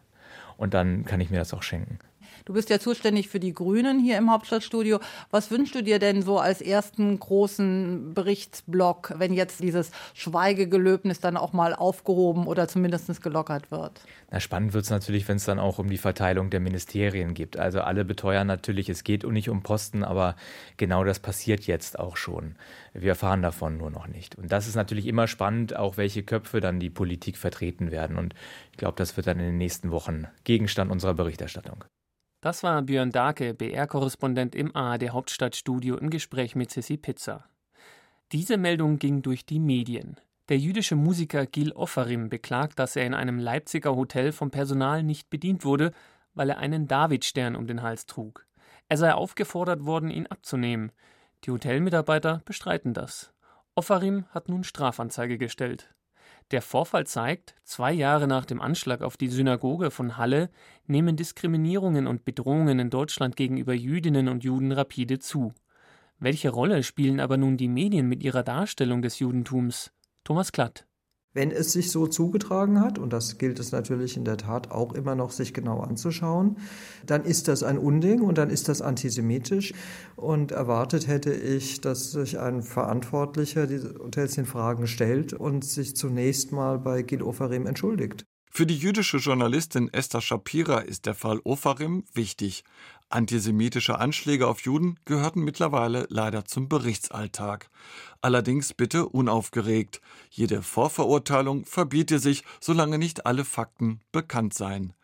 Und 0.57 0.73
dann 0.73 1.05
kann 1.05 1.21
ich 1.21 1.29
mir 1.29 1.39
das 1.39 1.53
auch 1.53 1.63
schenken. 1.63 1.99
Du 2.47 2.53
bist 2.53 2.69
ja 2.69 2.79
zuständig 2.79 3.29
für 3.29 3.41
die 3.41 3.55
Grünen 3.55 3.99
hier 3.99 4.19
im 4.19 4.31
Hauptstadtstudio. 4.31 5.01
Was 5.31 5.51
wünschst 5.51 5.75
du 5.75 5.83
dir 5.83 5.99
denn 5.99 6.21
so 6.21 6.39
als 6.39 6.61
ersten 6.61 7.19
großen 7.19 8.13
Berichtsblock, 8.13 9.15
wenn 9.17 9.33
jetzt 9.33 9.61
dieses 9.61 9.91
Schweigegelöbnis 10.13 11.21
dann 11.21 11.39
auch 11.39 11.55
mal 11.55 11.75
aufgehoben 11.75 12.47
oder 12.47 12.69
zumindest 12.69 13.23
gelockert 13.23 13.71
wird? 13.71 13.99
Na, 14.31 14.41
spannend 14.41 14.75
wird 14.75 14.85
es 14.85 14.91
natürlich, 14.91 15.27
wenn 15.27 15.39
es 15.39 15.47
dann 15.47 15.59
auch 15.59 15.79
um 15.79 15.89
die 15.89 15.97
Verteilung 15.97 16.51
der 16.51 16.61
Ministerien 16.61 17.33
geht. 17.33 17.57
Also 17.57 17.81
alle 17.81 18.05
beteuern 18.05 18.47
natürlich, 18.47 18.91
es 18.91 19.05
geht 19.05 19.27
nicht 19.27 19.49
um 19.49 19.63
Posten, 19.63 20.05
aber 20.05 20.37
genau 20.77 21.03
das 21.03 21.21
passiert 21.21 21.67
jetzt 21.67 21.99
auch 21.99 22.19
schon. 22.19 22.57
Wir 22.93 23.11
erfahren 23.11 23.41
davon 23.41 23.79
nur 23.79 23.91
noch 23.91 24.07
nicht. 24.07 24.37
Und 24.37 24.53
das 24.53 24.69
ist 24.69 24.75
natürlich 24.75 25.07
immer 25.07 25.29
spannend, 25.29 25.77
auch 25.77 25.97
welche 25.97 26.23
Köpfe 26.23 26.61
dann 26.61 26.79
die 26.79 26.91
Politik 26.91 27.39
vertreten 27.39 27.91
werden. 27.91 28.19
Und 28.19 28.35
ich 28.71 28.77
glaube, 28.77 28.97
das 28.99 29.17
wird 29.17 29.29
dann 29.29 29.41
in 29.41 29.47
den 29.47 29.57
nächsten 29.57 29.91
Wochen 29.91 30.27
Gegenstand 30.45 30.91
unserer 30.91 31.15
Berichterstattung. 31.15 31.85
Das 32.45 32.63
war 32.63 32.83
Björn 32.83 33.11
Dake, 33.11 33.55
BR-Korrespondent 33.55 34.55
im 34.55 34.77
ARD 34.77 35.09
Hauptstadtstudio 35.09 35.97
im 35.97 36.11
Gespräch 36.11 36.55
mit 36.55 36.71
Sissy 36.71 36.99
Pizza. 36.99 37.47
Diese 38.33 38.59
Meldung 38.59 38.99
ging 38.99 39.23
durch 39.23 39.47
die 39.47 39.59
Medien. 39.59 40.21
Der 40.51 40.59
jüdische 40.59 40.95
Musiker 40.95 41.47
Gil 41.47 41.73
Offarim 41.73 42.29
beklagt, 42.29 42.79
dass 42.79 42.97
er 42.97 43.07
in 43.07 43.15
einem 43.15 43.39
Leipziger 43.39 43.97
Hotel 43.97 44.31
vom 44.31 44.51
Personal 44.51 45.03
nicht 45.03 45.31
bedient 45.31 45.65
wurde, 45.65 45.93
weil 46.35 46.51
er 46.51 46.59
einen 46.59 46.87
Davidstern 46.87 47.57
um 47.57 47.67
den 47.67 47.81
Hals 47.81 48.05
trug. 48.05 48.47
Er 48.91 48.99
sei 48.99 49.15
aufgefordert 49.15 49.87
worden, 49.87 50.11
ihn 50.11 50.27
abzunehmen. 50.27 50.93
Die 51.45 51.51
Hotelmitarbeiter 51.51 52.43
bestreiten 52.45 52.93
das. 52.93 53.33
Offarim 53.75 54.27
hat 54.33 54.51
nun 54.51 54.65
Strafanzeige 54.65 55.39
gestellt. 55.39 55.95
Der 56.51 56.61
Vorfall 56.63 57.07
zeigt, 57.07 57.55
zwei 57.65 57.93
Jahre 57.93 58.27
nach 58.29 58.45
dem 58.45 58.61
Anschlag 58.61 59.03
auf 59.03 59.17
die 59.17 59.29
Synagoge 59.29 59.91
von 59.91 60.17
Halle 60.17 60.51
nehmen 60.87 61.17
Diskriminierungen 61.17 62.07
und 62.07 62.25
Bedrohungen 62.25 62.79
in 62.79 62.91
Deutschland 62.91 63.37
gegenüber 63.37 63.73
Jüdinnen 63.73 64.29
und 64.29 64.45
Juden 64.45 64.73
rapide 64.73 65.19
zu. 65.19 65.53
Welche 66.19 66.51
Rolle 66.51 66.83
spielen 66.83 67.19
aber 67.19 67.37
nun 67.37 67.57
die 67.57 67.69
Medien 67.69 68.09
mit 68.09 68.23
ihrer 68.23 68.43
Darstellung 68.43 69.03
des 69.03 69.19
Judentums? 69.19 69.91
Thomas 70.23 70.53
Klatt. 70.53 70.87
Wenn 71.35 71.51
es 71.51 71.73
sich 71.73 71.91
so 71.91 72.07
zugetragen 72.07 72.81
hat, 72.81 72.97
und 72.99 73.13
das 73.13 73.39
gilt 73.39 73.59
es 73.59 73.73
natürlich 73.73 74.17
in 74.17 74.25
der 74.25 74.37
Tat 74.37 74.71
auch 74.71 74.95
immer 74.95 75.17
noch, 75.17 75.33
sich 75.33 75.53
genau 75.53 75.81
anzuschauen, 75.81 76.59
dann 77.05 77.25
ist 77.25 77.49
das 77.49 77.65
ein 77.65 77.77
Unding 77.77 78.23
und 78.23 78.39
dann 78.39 78.51
ist 78.51 78.69
das 78.69 78.81
antisemitisch. 78.81 79.75
Und 80.15 80.53
erwartet 80.53 81.09
hätte 81.09 81.35
ich, 81.35 81.81
dass 81.81 82.13
sich 82.13 82.39
ein 82.39 82.63
Verantwortlicher 82.63 83.67
diese 83.67 83.95
Hotels 83.99 84.39
in 84.39 84.47
Fragen 84.47 84.87
stellt 84.87 85.33
und 85.33 85.65
sich 85.65 85.97
zunächst 85.97 86.53
mal 86.53 86.79
bei 86.79 87.03
Gil 87.03 87.23
Ofarim 87.23 87.67
entschuldigt. 87.67 88.25
Für 88.57 88.67
die 88.67 88.79
jüdische 88.79 89.17
Journalistin 89.17 89.93
Esther 89.93 90.21
Shapira 90.21 90.79
ist 90.79 91.07
der 91.07 91.15
Fall 91.15 91.41
Ofarim 91.43 92.05
wichtig. 92.15 92.63
Antisemitische 93.09 93.99
Anschläge 93.99 94.49
auf 94.49 94.61
Juden 94.63 94.99
gehörten 95.05 95.43
mittlerweile 95.43 96.07
leider 96.11 96.45
zum 96.45 96.69
Berichtsalltag. 96.69 97.71
Allerdings 98.21 98.75
bitte 98.75 99.07
unaufgeregt. 99.07 100.01
Jede 100.31 100.63
Vorverurteilung 100.63 101.65
verbiete 101.65 102.19
sich, 102.19 102.43
solange 102.61 102.99
nicht 102.99 103.27
alle 103.27 103.45
Fakten 103.45 104.01
bekannt 104.11 104.55
seien. 104.55 104.95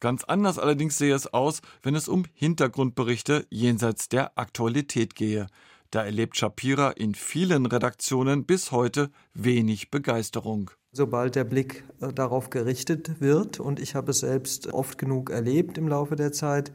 Ganz 0.00 0.24
anders 0.24 0.58
allerdings 0.58 0.98
sehe 0.98 1.14
es 1.14 1.32
aus, 1.32 1.62
wenn 1.82 1.94
es 1.94 2.08
um 2.08 2.24
Hintergrundberichte 2.34 3.46
jenseits 3.50 4.08
der 4.08 4.36
Aktualität 4.38 5.14
gehe. 5.14 5.46
Da 5.90 6.04
erlebt 6.04 6.36
Shapira 6.36 6.90
in 6.90 7.14
vielen 7.14 7.64
Redaktionen 7.64 8.44
bis 8.44 8.72
heute 8.72 9.10
wenig 9.32 9.90
Begeisterung 9.90 10.70
sobald 10.96 11.36
der 11.36 11.44
Blick 11.44 11.84
äh, 12.00 12.12
darauf 12.12 12.50
gerichtet 12.50 13.20
wird, 13.20 13.60
und 13.60 13.78
ich 13.78 13.94
habe 13.94 14.10
es 14.10 14.18
selbst 14.18 14.72
oft 14.72 14.98
genug 14.98 15.30
erlebt 15.30 15.78
im 15.78 15.86
Laufe 15.86 16.16
der 16.16 16.32
Zeit, 16.32 16.72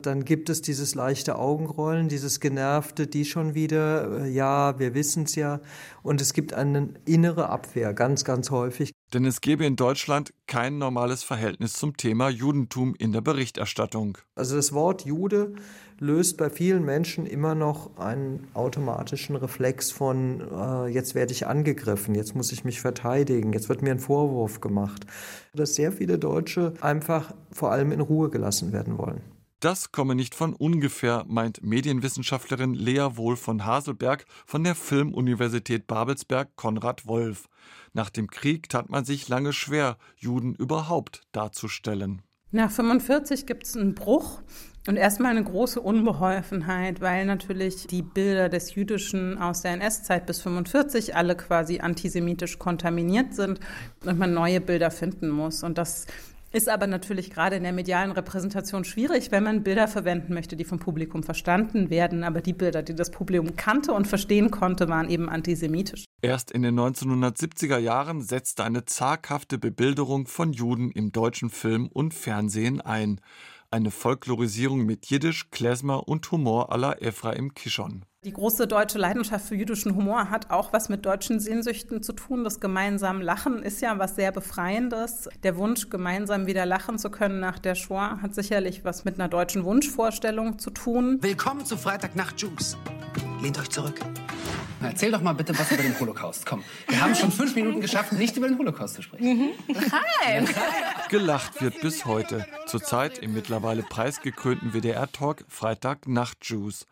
dann 0.00 0.24
gibt 0.24 0.48
es 0.48 0.62
dieses 0.62 0.94
leichte 0.94 1.36
Augenrollen, 1.36 2.08
dieses 2.08 2.40
genervte, 2.40 3.06
die 3.06 3.24
schon 3.24 3.54
wieder, 3.54 4.22
äh, 4.22 4.30
ja, 4.30 4.78
wir 4.78 4.94
wissen 4.94 5.24
es 5.24 5.34
ja, 5.34 5.60
und 6.02 6.20
es 6.20 6.32
gibt 6.32 6.54
eine 6.54 6.88
innere 7.04 7.50
Abwehr, 7.50 7.92
ganz, 7.92 8.24
ganz 8.24 8.50
häufig. 8.50 8.93
Denn 9.14 9.24
es 9.24 9.40
gäbe 9.40 9.64
in 9.64 9.76
Deutschland 9.76 10.34
kein 10.48 10.78
normales 10.78 11.22
Verhältnis 11.22 11.74
zum 11.74 11.96
Thema 11.96 12.28
Judentum 12.28 12.96
in 12.98 13.12
der 13.12 13.20
Berichterstattung. 13.20 14.18
Also 14.34 14.56
das 14.56 14.72
Wort 14.72 15.04
Jude 15.04 15.54
löst 16.00 16.36
bei 16.36 16.50
vielen 16.50 16.84
Menschen 16.84 17.24
immer 17.24 17.54
noch 17.54 17.96
einen 17.96 18.48
automatischen 18.54 19.36
Reflex 19.36 19.92
von, 19.92 20.40
äh, 20.40 20.88
jetzt 20.88 21.14
werde 21.14 21.32
ich 21.32 21.46
angegriffen, 21.46 22.16
jetzt 22.16 22.34
muss 22.34 22.50
ich 22.50 22.64
mich 22.64 22.80
verteidigen, 22.80 23.52
jetzt 23.52 23.68
wird 23.68 23.82
mir 23.82 23.92
ein 23.92 24.00
Vorwurf 24.00 24.60
gemacht. 24.60 25.06
Dass 25.54 25.76
sehr 25.76 25.92
viele 25.92 26.18
Deutsche 26.18 26.74
einfach 26.80 27.32
vor 27.52 27.70
allem 27.70 27.92
in 27.92 28.00
Ruhe 28.00 28.30
gelassen 28.30 28.72
werden 28.72 28.98
wollen. 28.98 29.20
Das 29.64 29.92
komme 29.92 30.14
nicht 30.14 30.34
von 30.34 30.52
ungefähr, 30.52 31.24
meint 31.26 31.64
Medienwissenschaftlerin 31.64 32.74
Lea 32.74 33.06
Wohl 33.12 33.34
von 33.34 33.64
Haselberg 33.64 34.26
von 34.44 34.62
der 34.62 34.74
Filmuniversität 34.74 35.86
Babelsberg 35.86 36.54
Konrad 36.54 37.06
Wolf. 37.06 37.48
Nach 37.94 38.10
dem 38.10 38.28
Krieg 38.28 38.68
tat 38.68 38.90
man 38.90 39.06
sich 39.06 39.26
lange 39.30 39.54
schwer, 39.54 39.96
Juden 40.16 40.54
überhaupt 40.54 41.22
darzustellen. 41.32 42.20
Nach 42.50 42.70
45 42.70 43.46
gibt 43.46 43.64
es 43.64 43.74
einen 43.74 43.94
Bruch 43.94 44.42
und 44.86 44.96
erstmal 44.96 45.30
eine 45.30 45.42
große 45.42 45.80
Unbeholfenheit, 45.80 47.00
weil 47.00 47.24
natürlich 47.24 47.86
die 47.86 48.02
Bilder 48.02 48.50
des 48.50 48.74
Jüdischen 48.74 49.38
aus 49.38 49.62
der 49.62 49.72
NS-Zeit 49.72 50.26
bis 50.26 50.42
45 50.42 51.16
alle 51.16 51.36
quasi 51.36 51.80
antisemitisch 51.80 52.58
kontaminiert 52.58 53.32
sind 53.32 53.60
und 54.04 54.18
man 54.18 54.34
neue 54.34 54.60
Bilder 54.60 54.90
finden 54.90 55.30
muss. 55.30 55.62
Und 55.62 55.78
das 55.78 56.06
ist 56.54 56.68
aber 56.68 56.86
natürlich 56.86 57.30
gerade 57.30 57.56
in 57.56 57.64
der 57.64 57.72
medialen 57.72 58.12
Repräsentation 58.12 58.84
schwierig, 58.84 59.32
wenn 59.32 59.42
man 59.42 59.64
Bilder 59.64 59.88
verwenden 59.88 60.34
möchte, 60.34 60.56
die 60.56 60.64
vom 60.64 60.78
Publikum 60.78 61.24
verstanden 61.24 61.90
werden. 61.90 62.22
Aber 62.22 62.40
die 62.40 62.52
Bilder, 62.52 62.82
die 62.82 62.94
das 62.94 63.10
Publikum 63.10 63.56
kannte 63.56 63.92
und 63.92 64.06
verstehen 64.06 64.52
konnte, 64.52 64.88
waren 64.88 65.10
eben 65.10 65.28
antisemitisch. 65.28 66.04
Erst 66.22 66.52
in 66.52 66.62
den 66.62 66.78
1970er 66.78 67.78
Jahren 67.78 68.22
setzte 68.22 68.62
eine 68.62 68.84
zaghafte 68.84 69.58
Bebilderung 69.58 70.28
von 70.28 70.52
Juden 70.52 70.92
im 70.92 71.10
deutschen 71.10 71.50
Film 71.50 71.88
und 71.88 72.14
Fernsehen 72.14 72.80
ein. 72.80 73.20
Eine 73.70 73.90
Folklorisierung 73.90 74.86
mit 74.86 75.06
Jiddisch, 75.06 75.50
Klezmer 75.50 76.06
und 76.06 76.30
Humor 76.30 76.68
la 76.78 76.92
Ephraim 76.92 77.54
Kishon. 77.54 78.04
Die 78.24 78.32
große 78.32 78.66
deutsche 78.66 78.96
Leidenschaft 78.96 79.44
für 79.48 79.54
jüdischen 79.54 79.94
Humor 79.96 80.30
hat 80.30 80.50
auch 80.50 80.72
was 80.72 80.88
mit 80.88 81.04
deutschen 81.04 81.40
Sehnsüchten 81.40 82.02
zu 82.02 82.14
tun. 82.14 82.42
Das 82.42 82.58
gemeinsame 82.58 83.22
Lachen 83.22 83.62
ist 83.62 83.82
ja 83.82 83.98
was 83.98 84.16
sehr 84.16 84.32
Befreiendes. 84.32 85.28
Der 85.42 85.58
Wunsch, 85.58 85.90
gemeinsam 85.90 86.46
wieder 86.46 86.64
lachen 86.64 86.98
zu 86.98 87.10
können 87.10 87.38
nach 87.38 87.58
der 87.58 87.74
Shoah, 87.74 88.20
hat 88.22 88.34
sicherlich 88.34 88.82
was 88.82 89.04
mit 89.04 89.20
einer 89.20 89.28
deutschen 89.28 89.64
Wunschvorstellung 89.64 90.58
zu 90.58 90.70
tun. 90.70 91.18
Willkommen 91.20 91.66
zu 91.66 91.76
Freitagnacht 91.76 92.40
Juice. 92.40 92.78
Lehnt 93.42 93.58
euch 93.58 93.68
zurück. 93.68 94.00
Na, 94.80 94.88
erzähl 94.88 95.12
doch 95.12 95.20
mal 95.20 95.34
bitte 95.34 95.58
was 95.58 95.70
über 95.70 95.82
den 95.82 96.00
Holocaust. 96.00 96.46
Komm, 96.46 96.64
wir 96.88 97.02
haben 97.02 97.14
schon 97.14 97.30
fünf 97.30 97.54
Minuten 97.54 97.82
geschafft, 97.82 98.14
nicht 98.14 98.34
über 98.38 98.48
den 98.48 98.56
Holocaust 98.56 98.94
zu 98.94 99.02
sprechen. 99.02 99.50
Nein! 99.68 100.48
Gelacht 101.10 101.60
wird 101.60 101.78
bis 101.82 102.06
heute. 102.06 102.46
Zurzeit 102.64 103.18
im 103.18 103.34
mittlerweile 103.34 103.82
preisgekrönten 103.82 104.72
WDR-Talk 104.72 105.44
Freitagnacht 105.46 106.38
Juice. 106.40 106.86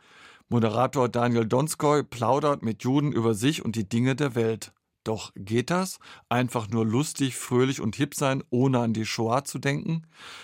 Moderator 0.52 1.08
Daniel 1.08 1.46
Donskoy 1.46 2.02
plaudert 2.02 2.62
mit 2.62 2.84
Juden 2.84 3.10
über 3.10 3.32
sich 3.34 3.64
und 3.64 3.74
die 3.74 3.88
Dinge 3.88 4.14
der 4.14 4.34
Welt. 4.34 4.72
Doch 5.04 5.32
geht 5.34 5.70
das? 5.70 5.98
Einfach 6.28 6.68
nur 6.68 6.86
lustig, 6.86 7.34
fröhlich 7.34 7.80
und 7.80 7.96
hip 7.96 8.14
sein, 8.14 8.44
ohne 8.50 8.78
an 8.78 8.92
die 8.92 9.04
Shoah 9.04 9.42
zu 9.42 9.58
denken? 9.58 10.02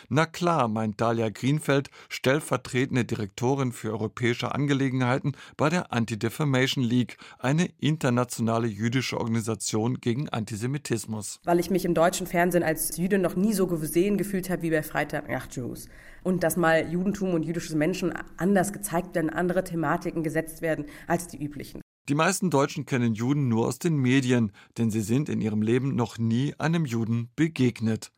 Na 0.08 0.26
klar, 0.26 0.66
meint 0.66 1.00
Dalia 1.00 1.28
Greenfeld, 1.28 1.90
stellvertretende 2.08 3.04
Direktorin 3.04 3.70
für 3.70 3.92
europäische 3.92 4.52
Angelegenheiten 4.52 5.36
bei 5.56 5.68
der 5.68 5.92
Anti-Defamation 5.92 6.82
League, 6.82 7.18
eine 7.38 7.70
internationale 7.78 8.66
jüdische 8.66 9.18
Organisation 9.18 10.00
gegen 10.00 10.28
Antisemitismus. 10.28 11.40
Weil 11.44 11.60
ich 11.60 11.70
mich 11.70 11.84
im 11.84 11.94
deutschen 11.94 12.26
Fernsehen 12.26 12.64
als 12.64 12.96
Jüdin 12.96 13.22
noch 13.22 13.36
nie 13.36 13.52
so 13.52 13.68
gesehen 13.68 14.18
gefühlt 14.18 14.50
habe 14.50 14.62
wie 14.62 14.70
bei 14.70 14.82
Freitag 14.82 15.28
nach 15.28 15.46
Jews. 15.52 15.88
Und 16.24 16.42
dass 16.42 16.56
mal 16.56 16.90
Judentum 16.90 17.34
und 17.34 17.44
jüdische 17.44 17.76
Menschen 17.76 18.12
anders 18.36 18.72
gezeigt 18.72 19.14
werden, 19.14 19.30
andere 19.30 19.62
Thematiken 19.62 20.24
gesetzt 20.24 20.62
werden 20.62 20.86
als 21.06 21.28
die 21.28 21.42
üblichen. 21.42 21.80
Die 22.08 22.14
meisten 22.14 22.48
Deutschen 22.48 22.86
kennen 22.86 23.12
Juden 23.12 23.48
nur 23.48 23.66
aus 23.66 23.78
den 23.78 23.96
Medien, 23.98 24.52
denn 24.78 24.90
sie 24.90 25.02
sind 25.02 25.28
in 25.28 25.42
ihrem 25.42 25.60
Leben 25.60 25.94
noch 25.94 26.16
nie 26.16 26.54
einem 26.58 26.86
Juden 26.86 27.28
begegnet. 27.36 28.12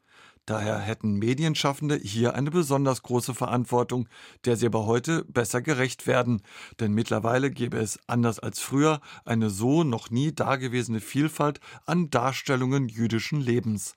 Daher 0.46 0.78
hätten 0.78 1.14
Medienschaffende 1.14 1.96
hier 1.96 2.34
eine 2.34 2.50
besonders 2.50 3.02
große 3.02 3.34
Verantwortung, 3.34 4.08
der 4.44 4.56
sie 4.56 4.66
aber 4.66 4.86
heute 4.86 5.24
besser 5.24 5.60
gerecht 5.60 6.06
werden. 6.06 6.42
Denn 6.78 6.92
mittlerweile 6.92 7.50
gäbe 7.50 7.78
es, 7.78 7.98
anders 8.06 8.38
als 8.38 8.60
früher, 8.60 9.00
eine 9.24 9.50
so 9.50 9.84
noch 9.84 10.10
nie 10.10 10.32
dagewesene 10.32 11.00
Vielfalt 11.00 11.60
an 11.84 12.10
Darstellungen 12.10 12.88
jüdischen 12.88 13.40
Lebens. 13.40 13.94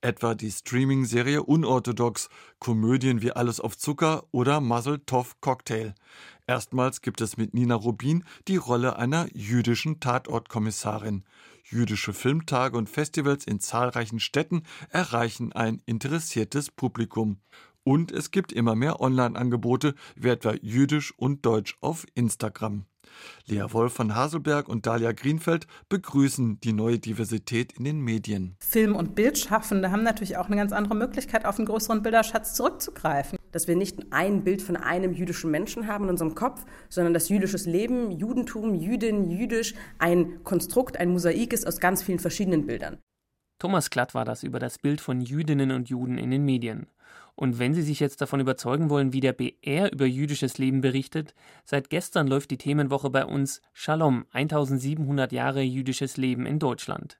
Etwa 0.00 0.34
die 0.34 0.52
Streaming-Serie 0.52 1.42
Unorthodox, 1.42 2.28
Komödien 2.58 3.22
wie 3.22 3.32
Alles 3.32 3.60
auf 3.60 3.76
Zucker 3.76 4.24
oder 4.30 4.60
Muzzle 4.60 5.04
Toff 5.06 5.40
Cocktail. 5.40 5.94
Erstmals 6.48 7.02
gibt 7.02 7.20
es 7.20 7.36
mit 7.36 7.54
Nina 7.54 7.74
Rubin 7.74 8.24
die 8.46 8.56
Rolle 8.56 8.96
einer 8.96 9.26
jüdischen 9.34 9.98
Tatortkommissarin. 9.98 11.24
Jüdische 11.64 12.12
Filmtage 12.12 12.78
und 12.78 12.88
Festivals 12.88 13.44
in 13.44 13.58
zahlreichen 13.58 14.20
Städten 14.20 14.62
erreichen 14.90 15.52
ein 15.52 15.82
interessiertes 15.86 16.70
Publikum. 16.70 17.38
Und 17.82 18.12
es 18.12 18.30
gibt 18.30 18.52
immer 18.52 18.76
mehr 18.76 19.00
Online-Angebote, 19.00 19.94
wie 20.14 20.28
etwa 20.28 20.54
Jüdisch 20.60 21.12
und 21.16 21.44
Deutsch 21.44 21.76
auf 21.80 22.06
Instagram. 22.14 22.86
Lea 23.46 23.64
Wolf 23.70 23.94
von 23.94 24.14
Haselberg 24.14 24.68
und 24.68 24.86
Dalia 24.86 25.12
Greenfeld 25.12 25.66
begrüßen 25.88 26.60
die 26.60 26.72
neue 26.72 26.98
Diversität 26.98 27.72
in 27.72 27.84
den 27.84 28.00
Medien. 28.00 28.56
Film- 28.60 28.96
und 28.96 29.14
Bildschaffende 29.14 29.90
haben 29.90 30.02
natürlich 30.02 30.36
auch 30.36 30.46
eine 30.46 30.56
ganz 30.56 30.72
andere 30.72 30.94
Möglichkeit, 30.94 31.44
auf 31.44 31.58
einen 31.58 31.66
größeren 31.66 32.02
Bilderschatz 32.02 32.54
zurückzugreifen. 32.54 33.38
Dass 33.56 33.68
wir 33.68 33.74
nicht 33.74 34.12
ein 34.12 34.44
Bild 34.44 34.60
von 34.60 34.76
einem 34.76 35.14
jüdischen 35.14 35.50
Menschen 35.50 35.86
haben 35.86 36.04
in 36.04 36.10
unserem 36.10 36.34
Kopf, 36.34 36.66
sondern 36.90 37.14
dass 37.14 37.30
jüdisches 37.30 37.64
Leben, 37.64 38.10
Judentum, 38.10 38.74
Jüdin, 38.74 39.30
Jüdisch 39.30 39.72
ein 39.98 40.44
Konstrukt, 40.44 40.98
ein 40.98 41.08
Mosaik 41.08 41.54
ist 41.54 41.66
aus 41.66 41.80
ganz 41.80 42.02
vielen 42.02 42.18
verschiedenen 42.18 42.66
Bildern. 42.66 42.98
Thomas 43.58 43.88
Klatt 43.88 44.12
war 44.12 44.26
das 44.26 44.42
über 44.42 44.58
das 44.58 44.78
Bild 44.78 45.00
von 45.00 45.22
Jüdinnen 45.22 45.70
und 45.70 45.88
Juden 45.88 46.18
in 46.18 46.30
den 46.32 46.44
Medien. 46.44 46.88
Und 47.34 47.58
wenn 47.58 47.72
Sie 47.72 47.80
sich 47.80 47.98
jetzt 47.98 48.20
davon 48.20 48.40
überzeugen 48.40 48.90
wollen, 48.90 49.14
wie 49.14 49.20
der 49.20 49.32
BR 49.32 49.90
über 49.90 50.04
jüdisches 50.04 50.58
Leben 50.58 50.82
berichtet, 50.82 51.34
seit 51.64 51.88
gestern 51.88 52.26
läuft 52.26 52.50
die 52.50 52.58
Themenwoche 52.58 53.08
bei 53.08 53.24
uns 53.24 53.62
Shalom, 53.72 54.26
1700 54.32 55.32
Jahre 55.32 55.62
jüdisches 55.62 56.18
Leben 56.18 56.44
in 56.44 56.58
Deutschland. 56.58 57.18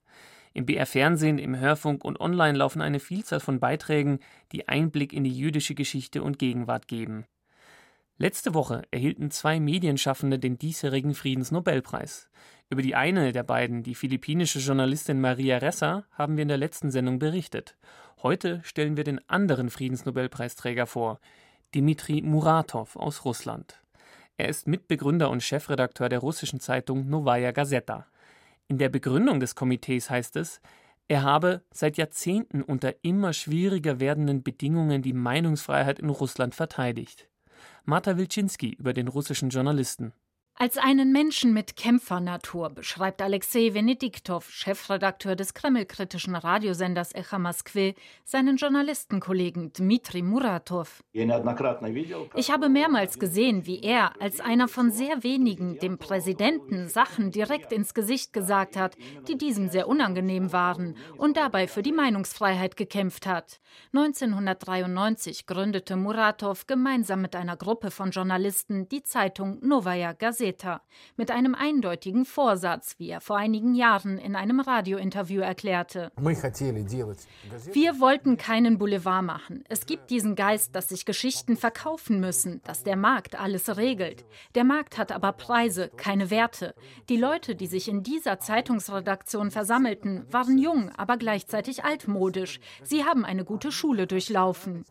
Im 0.57 0.65
BR 0.65 0.87
Fernsehen, 0.87 1.39
im 1.39 1.59
Hörfunk 1.59 2.03
und 2.03 2.19
online 2.19 2.57
laufen 2.57 2.81
eine 2.81 2.99
Vielzahl 2.99 3.41
von 3.41 3.61
Beiträgen, 3.61 4.21
die 4.53 4.69
Einblick 4.69 5.13
in 5.13 5.23
die 5.23 5.37
jüdische 5.37 5.75
Geschichte 5.75 6.23
und 6.23 6.39
Gegenwart 6.39 6.89
geben. 6.89 7.27
Letzte 8.17 8.55
Woche 8.55 8.81
erhielten 8.91 9.31
zwei 9.31 9.61
Medienschaffende 9.61 10.39
den 10.39 10.57
diesjährigen 10.57 11.15
Friedensnobelpreis. 11.15 12.31
Über 12.71 12.81
die 12.81 12.95
eine 12.95 13.33
der 13.33 13.43
beiden, 13.43 13.83
die 13.83 13.95
philippinische 13.95 14.61
Journalistin 14.61 15.21
Maria 15.21 15.59
Ressa, 15.59 16.07
haben 16.13 16.39
wir 16.39 16.43
in 16.43 16.49
der 16.49 16.57
letzten 16.57 16.91
Sendung 16.91 17.19
berichtet. 17.19 17.77
Heute 18.23 18.63
stellen 18.65 18.97
wir 18.97 19.05
den 19.05 19.21
anderen 19.29 19.69
Friedensnobelpreisträger 19.69 20.87
vor, 20.87 21.21
Dmitri 21.75 22.23
Muratov 22.23 22.97
aus 22.97 23.27
Russland. 23.27 23.83
Er 24.39 24.49
ist 24.49 24.67
Mitbegründer 24.67 25.29
und 25.29 25.43
Chefredakteur 25.43 26.09
der 26.09 26.21
russischen 26.21 26.61
Zeitung 26.61 27.11
Novaya 27.11 27.51
Gazeta. 27.51 28.07
In 28.69 28.79
der 28.79 28.89
Begründung 28.89 29.39
des 29.39 29.55
Komitees 29.55 30.11
heißt 30.11 30.37
es, 30.37 30.61
er 31.09 31.23
habe 31.23 31.63
seit 31.73 31.99
Jahrzehnten 31.99 32.63
unter 32.63 32.95
immer 33.03 33.33
schwieriger 33.33 34.01
werdenden 34.01 34.43
Bedingungen 34.43 35.03
die 35.03 35.13
Meinungsfreiheit 35.13 36.01
in 36.01 36.11
Russland 36.11 36.55
verteidigt. 36.55 37.29
Marta 37.85 38.17
Wilczynski 38.17 38.71
über 38.71 38.93
den 38.93 39.07
russischen 39.07 39.51
Journalisten. 39.51 40.13
Als 40.59 40.79
einen 40.79 41.13
Menschen 41.13 41.53
mit 41.53 41.77
Kämpfernatur 41.77 42.71
beschreibt 42.71 43.21
Alexei 43.21 43.75
Venediktov, 43.75 44.49
Chefredakteur 44.49 45.37
des 45.37 45.53
kremlkritischen 45.53 46.35
Radiosenders 46.35 47.15
Echa 47.15 47.39
Moskwe, 47.39 47.95
seinen 48.25 48.57
Journalistenkollegen 48.57 49.75
Dmitri 49.75 50.23
Muratov. 50.23 51.05
Ich 51.13 52.51
habe 52.51 52.71
mehrmals 52.71 53.19
gesehen, 53.19 53.67
wie 53.67 53.81
er 53.83 54.19
als 54.19 54.41
einer 54.41 54.67
von 54.67 54.91
sehr 54.91 55.23
wenigen 55.23 55.79
dem 55.79 55.99
Präsidenten 55.99 56.89
Sachen 56.89 57.31
direkt 57.31 57.71
ins 57.71 57.93
Gesicht 57.93 58.33
gesagt 58.33 58.79
hat, 58.79 58.97
die 59.29 59.37
diesem 59.37 59.69
sehr 59.69 59.87
unangenehm 59.89 60.55
waren 60.55 60.97
und 61.19 61.37
dabei 61.37 61.69
für 61.69 61.83
die 61.83 61.93
Meinungsfreiheit 61.93 62.79
gekämpft 62.79 63.27
hat. 63.27 63.61
1993 63.93 65.45
gründete 65.45 65.97
Muratov 65.97 66.67
gemeinsam 66.67 67.21
mit 67.21 67.37
einer 67.37 67.59
Gruppe 67.59 67.91
von 67.91 68.11
Journalisten 68.11 68.89
die 68.89 69.03
Zeitung 69.03 69.59
Novaya 69.61 70.15
Gazeta. 70.15 70.46
Gazeta 70.47 70.81
mit 71.17 71.31
einem 71.31 71.55
eindeutigen 71.55 72.25
Vorsatz, 72.25 72.95
wie 72.99 73.09
er 73.09 73.21
vor 73.21 73.37
einigen 73.37 73.75
Jahren 73.75 74.19
in 74.19 74.37
einem 74.37 74.61
Radiointerview 74.61 75.41
erklärte. 75.41 76.13
Wir 77.73 78.01
wollten 78.01 78.37
keinen 78.37 78.79
Boulevard 78.79 79.25
machen. 79.25 79.65
Es 79.69 79.87
gibt 79.87 80.11
diesen 80.11 80.35
Geist, 80.37 80.75
dass 80.75 80.89
sich 80.89 81.05
Geschichten 81.05 81.57
verkaufen 81.57 82.21
müssen, 82.21 82.61
dass 82.65 82.85
der 82.85 82.97
Markt 82.97 83.39
alles 83.39 83.77
regelt. 83.77 84.25
Der 84.55 84.65
Markt 84.65 84.99
hat 84.99 85.13
aber 85.13 85.33
Preise, 85.33 85.91
keine 85.97 86.31
Werte. 86.31 86.75
Die 87.09 87.17
Leute, 87.17 87.57
die 87.57 87.67
sich 87.67 87.89
in 87.89 88.03
dieser 88.03 88.39
Zeitungsredaktion 88.39 89.51
versammelten, 89.51 90.27
waren 90.31 90.59
jung, 90.59 90.91
aber 90.97 91.17
gleichzeitig 91.17 91.85
altmodisch. 91.85 92.61
Sie 92.83 93.05
haben 93.05 93.25
eine 93.25 93.45
gute 93.45 93.73
Schule 93.73 94.07
durchlaufen. 94.07 94.85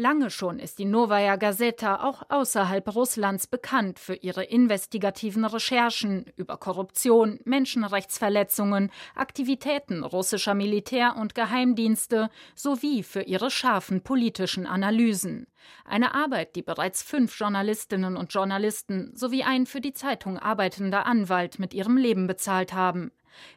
Lange 0.00 0.30
schon 0.30 0.60
ist 0.60 0.78
die 0.78 0.86
Novaya 0.86 1.36
Gazeta 1.36 2.02
auch 2.02 2.22
außerhalb 2.30 2.94
Russlands 2.94 3.46
bekannt 3.46 3.98
für 3.98 4.14
ihre 4.14 4.42
investigativen 4.44 5.44
Recherchen 5.44 6.24
über 6.36 6.56
Korruption, 6.56 7.38
Menschenrechtsverletzungen, 7.44 8.90
Aktivitäten 9.14 10.02
russischer 10.02 10.54
Militär- 10.54 11.16
und 11.18 11.34
Geheimdienste 11.34 12.30
sowie 12.54 13.02
für 13.02 13.20
ihre 13.20 13.50
scharfen 13.50 14.00
politischen 14.00 14.66
Analysen. 14.66 15.46
Eine 15.84 16.14
Arbeit, 16.14 16.56
die 16.56 16.62
bereits 16.62 17.02
fünf 17.02 17.38
Journalistinnen 17.38 18.16
und 18.16 18.32
Journalisten 18.32 19.14
sowie 19.14 19.42
ein 19.42 19.66
für 19.66 19.82
die 19.82 19.92
Zeitung 19.92 20.38
arbeitender 20.38 21.04
Anwalt 21.04 21.58
mit 21.58 21.74
ihrem 21.74 21.98
Leben 21.98 22.26
bezahlt 22.26 22.72
haben. 22.72 23.12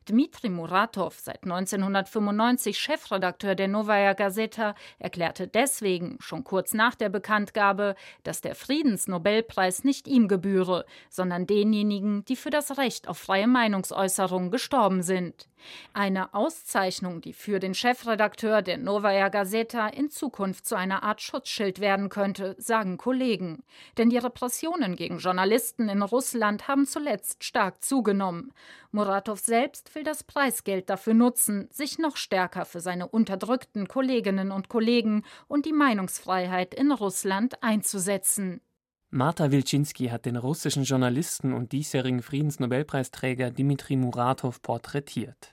Dmitri 0.10 0.50
Muratov, 0.50 1.20
seit 1.20 1.44
1995 1.44 2.78
Chefredakteur 2.78 3.56
der 3.56 3.68
Novaya 3.68 4.14
Gazeta, 4.14 4.76
erklärte 5.00 5.48
deswegen 5.48 6.18
schon 6.20 6.44
kurz 6.44 6.74
nach 6.74 6.96
der 6.96 7.10
Bekanntgabe, 7.10 7.96
dass 8.24 8.42
der 8.42 8.56
Friedensnobelpreis 8.56 9.84
nicht 9.84 10.08
ihm 10.08 10.28
gebühre, 10.28 10.86
sondern 11.10 11.48
denjenigen, 11.48 12.26
die 12.26 12.36
für 12.36 12.50
das 12.50 12.78
Recht 12.78 13.08
auf 13.08 13.18
freie 13.18 13.48
Meinungsäußerung 13.48 14.52
gestorben 14.52 15.02
sind. 15.02 15.48
Eine 15.94 16.34
Auszeichnung, 16.34 17.22
die 17.22 17.34
für 17.34 17.60
den 17.60 17.74
Chefredakteur 17.74 18.62
der 18.62 18.78
Novaya 18.78 19.30
Gazeta 19.30 19.88
in 19.88 20.10
Zukunft 20.10 20.66
zu 20.66 20.76
einer 20.76 21.04
Art 21.04 21.22
Schutzschild 21.22 21.80
werden 21.80 22.10
könnte, 22.10 22.56
sagen 22.58 22.98
Kollegen. 22.98 23.64
Denn 23.98 24.10
die 24.10 24.18
Repressionen 24.18 24.96
gegen 24.96 25.20
Journalisten 25.20 25.90
in 25.90 26.02
Russland 26.02 26.68
haben 26.68 26.86
zuletzt 26.86 27.44
stark 27.44 27.84
zugenommen. 27.84 28.54
Muratov 28.92 29.40
selbst 29.40 29.94
will 29.96 30.04
das 30.04 30.24
Preisgeld 30.24 30.90
dafür 30.90 31.14
nutzen, 31.14 31.68
sich 31.72 31.98
noch 31.98 32.16
stärker 32.16 32.66
für 32.66 32.80
seine 32.80 33.08
unterdrückten 33.08 33.88
Kolleginnen 33.88 34.52
und 34.52 34.70
Kollegen 34.70 35.24
und 35.48 35.66
die 35.66 35.74
Meinungsfreiheit 35.74 36.74
in 36.74 36.92
Russland 36.92 37.64
einzusetzen. 37.64 38.62
Marta 39.16 39.52
Wilczynski 39.52 40.08
hat 40.08 40.26
den 40.26 40.38
russischen 40.38 40.86
Journalisten 40.86 41.54
und 41.54 41.72
diesjährigen 41.72 42.24
Friedensnobelpreisträger 42.24 43.52
Dmitri 43.52 43.96
Muratov 43.96 44.64
porträtiert. 44.64 45.53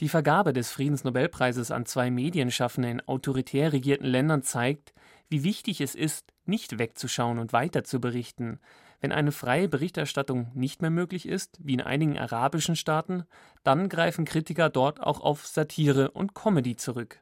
Die 0.00 0.08
Vergabe 0.08 0.54
des 0.54 0.70
Friedensnobelpreises 0.70 1.70
an 1.70 1.84
zwei 1.84 2.10
Medienschaffende 2.10 2.88
in 2.88 3.06
autoritär 3.06 3.74
regierten 3.74 4.06
Ländern 4.06 4.42
zeigt, 4.42 4.94
wie 5.28 5.44
wichtig 5.44 5.82
es 5.82 5.94
ist, 5.94 6.32
nicht 6.46 6.78
wegzuschauen 6.78 7.38
und 7.38 7.52
weiter 7.52 7.84
zu 7.84 8.00
berichten, 8.00 8.60
wenn 9.02 9.12
eine 9.12 9.30
freie 9.30 9.68
Berichterstattung 9.68 10.50
nicht 10.54 10.80
mehr 10.80 10.90
möglich 10.90 11.26
ist, 11.26 11.58
wie 11.60 11.74
in 11.74 11.80
einigen 11.82 12.18
arabischen 12.18 12.76
Staaten, 12.76 13.24
dann 13.62 13.88
greifen 13.88 14.24
Kritiker 14.24 14.70
dort 14.70 15.02
auch 15.02 15.20
auf 15.20 15.46
Satire 15.46 16.10
und 16.10 16.34
Comedy 16.34 16.76
zurück. 16.76 17.20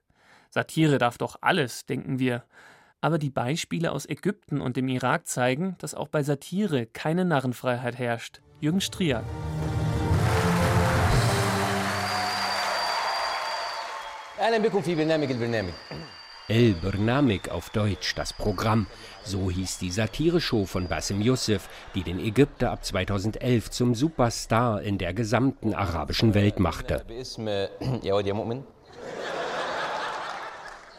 Satire 0.51 0.99
darf 0.99 1.19
doch 1.19 1.37
alles, 1.41 1.85
denken 1.85 2.19
wir. 2.19 2.45
Aber 3.01 3.19
die 3.19 3.31
Beispiele 3.31 3.93
aus 3.93 4.09
Ägypten 4.09 4.61
und 4.61 4.77
dem 4.77 4.89
Irak 4.89 5.27
zeigen, 5.27 5.77
dass 5.79 5.95
auch 5.95 6.09
bei 6.09 6.23
Satire 6.23 6.87
keine 6.87 7.25
Narrenfreiheit 7.25 7.99
herrscht. 7.99 8.41
Jürgen 8.61 8.81
Striak. 8.81 9.25
El 16.49 16.75
Bernamik 16.75 17.51
auf 17.51 17.71
Deutsch, 17.71 18.15
das 18.15 18.33
Programm. 18.33 18.87
So 19.25 19.51
hieß 19.51 19.79
die 19.79 19.91
Satireshow 19.91 20.65
von 20.65 20.87
Bassem 20.87 21.21
Youssef, 21.21 21.69
die 21.95 22.03
den 22.03 22.19
Ägypter 22.19 22.71
ab 22.71 22.85
2011 22.85 23.71
zum 23.71 23.95
Superstar 23.95 24.81
in 24.83 24.97
der 24.97 25.13
gesamten 25.13 25.75
arabischen 25.75 26.35
Welt 26.35 26.61
machte. 26.61 27.05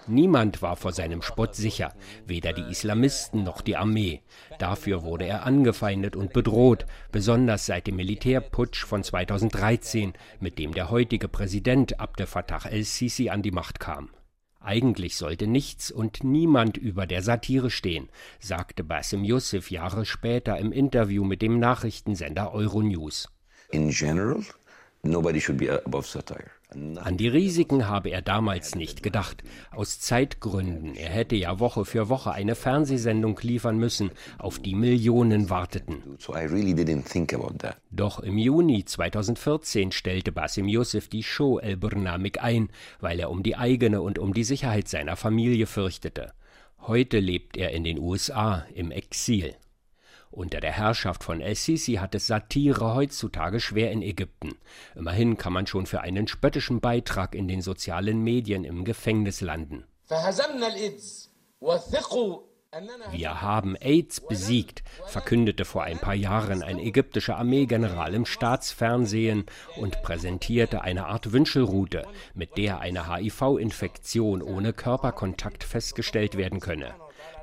Niemand 0.09 0.63
war 0.63 0.75
vor 0.75 0.91
seinem 0.91 1.21
Spott 1.21 1.55
sicher, 1.55 1.93
weder 2.25 2.51
die 2.51 2.63
Islamisten 2.63 3.43
noch 3.43 3.61
die 3.61 3.77
Armee. 3.77 4.23
Dafür 4.57 5.03
wurde 5.03 5.25
er 5.25 5.45
angefeindet 5.45 6.15
und 6.15 6.33
bedroht, 6.33 6.87
besonders 7.11 7.67
seit 7.67 7.85
dem 7.85 7.97
Militärputsch 7.97 8.85
von 8.85 9.03
2013, 9.03 10.13
mit 10.39 10.57
dem 10.57 10.73
der 10.73 10.89
heutige 10.89 11.27
Präsident 11.27 11.99
Abdel 11.99 12.25
Fattah 12.25 12.67
el-Sisi 12.67 13.29
an 13.29 13.43
die 13.43 13.51
Macht 13.51 13.79
kam. 13.79 14.09
Eigentlich 14.59 15.15
sollte 15.15 15.45
nichts 15.45 15.91
und 15.91 16.23
niemand 16.23 16.75
über 16.75 17.05
der 17.05 17.21
Satire 17.21 17.69
stehen, 17.69 18.09
sagte 18.39 18.83
Bassem 18.83 19.23
Youssef 19.23 19.69
Jahre 19.69 20.05
später 20.05 20.57
im 20.57 20.71
Interview 20.71 21.23
mit 21.23 21.43
dem 21.43 21.59
Nachrichtensender 21.59 22.51
Euronews. 22.51 23.29
In 23.71 23.89
general, 23.89 24.43
nobody 25.03 25.39
should 25.39 25.59
be 25.59 25.71
above 25.85 26.07
satire. 26.07 26.49
An 26.71 27.17
die 27.17 27.27
Risiken 27.27 27.87
habe 27.87 28.09
er 28.09 28.21
damals 28.21 28.75
nicht 28.75 29.01
gedacht. 29.01 29.41
Aus 29.71 29.99
Zeitgründen. 29.99 30.95
Er 30.95 31.09
hätte 31.09 31.35
ja 31.35 31.59
Woche 31.59 31.83
für 31.83 32.09
Woche 32.09 32.31
eine 32.31 32.53
Fernsehsendung 32.53 33.39
liefern 33.41 33.79
müssen, 33.79 34.11
auf 34.37 34.59
die 34.59 34.75
Millionen 34.75 35.49
warteten. 35.49 36.03
Doch 37.89 38.19
im 38.19 38.37
Juni 38.37 38.85
2014 38.85 39.91
stellte 39.91 40.31
Basim 40.31 40.67
Youssef 40.67 41.07
die 41.07 41.23
Show 41.23 41.57
El 41.57 41.75
Burnamik 41.75 42.43
ein, 42.43 42.69
weil 42.99 43.19
er 43.19 43.31
um 43.31 43.41
die 43.41 43.55
eigene 43.55 44.03
und 44.03 44.19
um 44.19 44.35
die 44.35 44.43
Sicherheit 44.43 44.87
seiner 44.87 45.15
Familie 45.15 45.65
fürchtete. 45.65 46.33
Heute 46.81 47.19
lebt 47.19 47.57
er 47.57 47.71
in 47.71 47.83
den 47.83 47.97
USA 47.97 48.65
im 48.75 48.91
Exil. 48.91 49.55
Unter 50.31 50.59
der 50.59 50.71
Herrschaft 50.71 51.23
von 51.23 51.41
El-Sisi 51.41 51.95
hat 51.95 52.13
es 52.13 52.27
Satire 52.27 52.93
heutzutage 52.93 53.59
schwer 53.59 53.91
in 53.91 54.03
Ägypten. 54.03 54.57
Immerhin 54.95 55.37
kann 55.37 55.53
man 55.53 55.65
schon 55.65 55.87
für 55.87 56.01
einen 56.01 56.27
spöttischen 56.27 56.81
Beitrag 56.81 57.33
in 57.33 57.47
den 57.47 57.61
sozialen 57.61 58.23
Medien 58.23 58.63
im 58.63 58.85
Gefängnis 58.85 59.41
landen. 59.41 59.85
Wir 63.11 63.41
haben 63.41 63.75
AIDS 63.77 64.21
besiegt, 64.21 64.83
verkündete 65.07 65.65
vor 65.65 65.83
ein 65.83 65.97
paar 65.97 66.13
Jahren 66.13 66.61
ein 66.61 66.77
ägyptischer 66.77 67.35
Armeegeneral 67.37 68.13
im 68.13 68.27
Staatsfernsehen 68.27 69.45
und 69.77 70.03
präsentierte 70.03 70.83
eine 70.83 71.07
Art 71.07 71.31
Wünschelrute, 71.31 72.05
mit 72.35 72.57
der 72.57 72.79
eine 72.79 73.11
HIV-Infektion 73.11 74.43
ohne 74.43 74.73
Körperkontakt 74.73 75.63
festgestellt 75.63 76.37
werden 76.37 76.59
könne. 76.59 76.93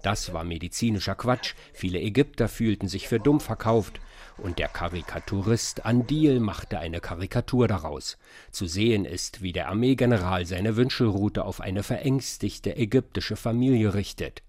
Das 0.07 0.33
war 0.33 0.45
medizinischer 0.45 1.17
Quatsch. 1.17 1.55
Viele 1.73 2.01
Ägypter 2.01 2.47
fühlten 2.47 2.87
sich 2.87 3.09
für 3.09 3.19
dumm 3.19 3.41
verkauft. 3.41 3.99
Und 4.39 4.61
der 4.61 4.69
Karikaturist 4.69 5.85
Andil 5.85 6.39
machte 6.39 6.79
eine 6.79 7.01
Karikatur 7.01 7.67
daraus. 7.67 8.17
Zu 8.53 8.69
sehen 8.69 9.05
ist, 9.05 9.43
wie 9.43 9.51
der 9.51 9.67
Armeegeneral 9.67 10.47
seine 10.47 10.77
Wünschelrute 10.77 11.45
auf 11.45 11.61
eine 11.61 11.83
verängstigte 11.83 12.77
ägyptische 12.77 13.35
Familie 13.35 13.95
richtet. 13.95 14.45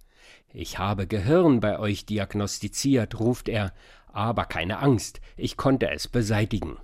Ich 0.54 0.78
habe 0.78 1.08
Gehirn 1.08 1.60
bei 1.60 1.80
euch 1.80 2.06
diagnostiziert, 2.06 3.20
ruft 3.20 3.50
er, 3.50 3.74
aber 4.14 4.46
keine 4.46 4.78
Angst, 4.78 5.22
ich 5.38 5.58
konnte 5.58 5.90
es 5.90 6.08
beseitigen. 6.08 6.78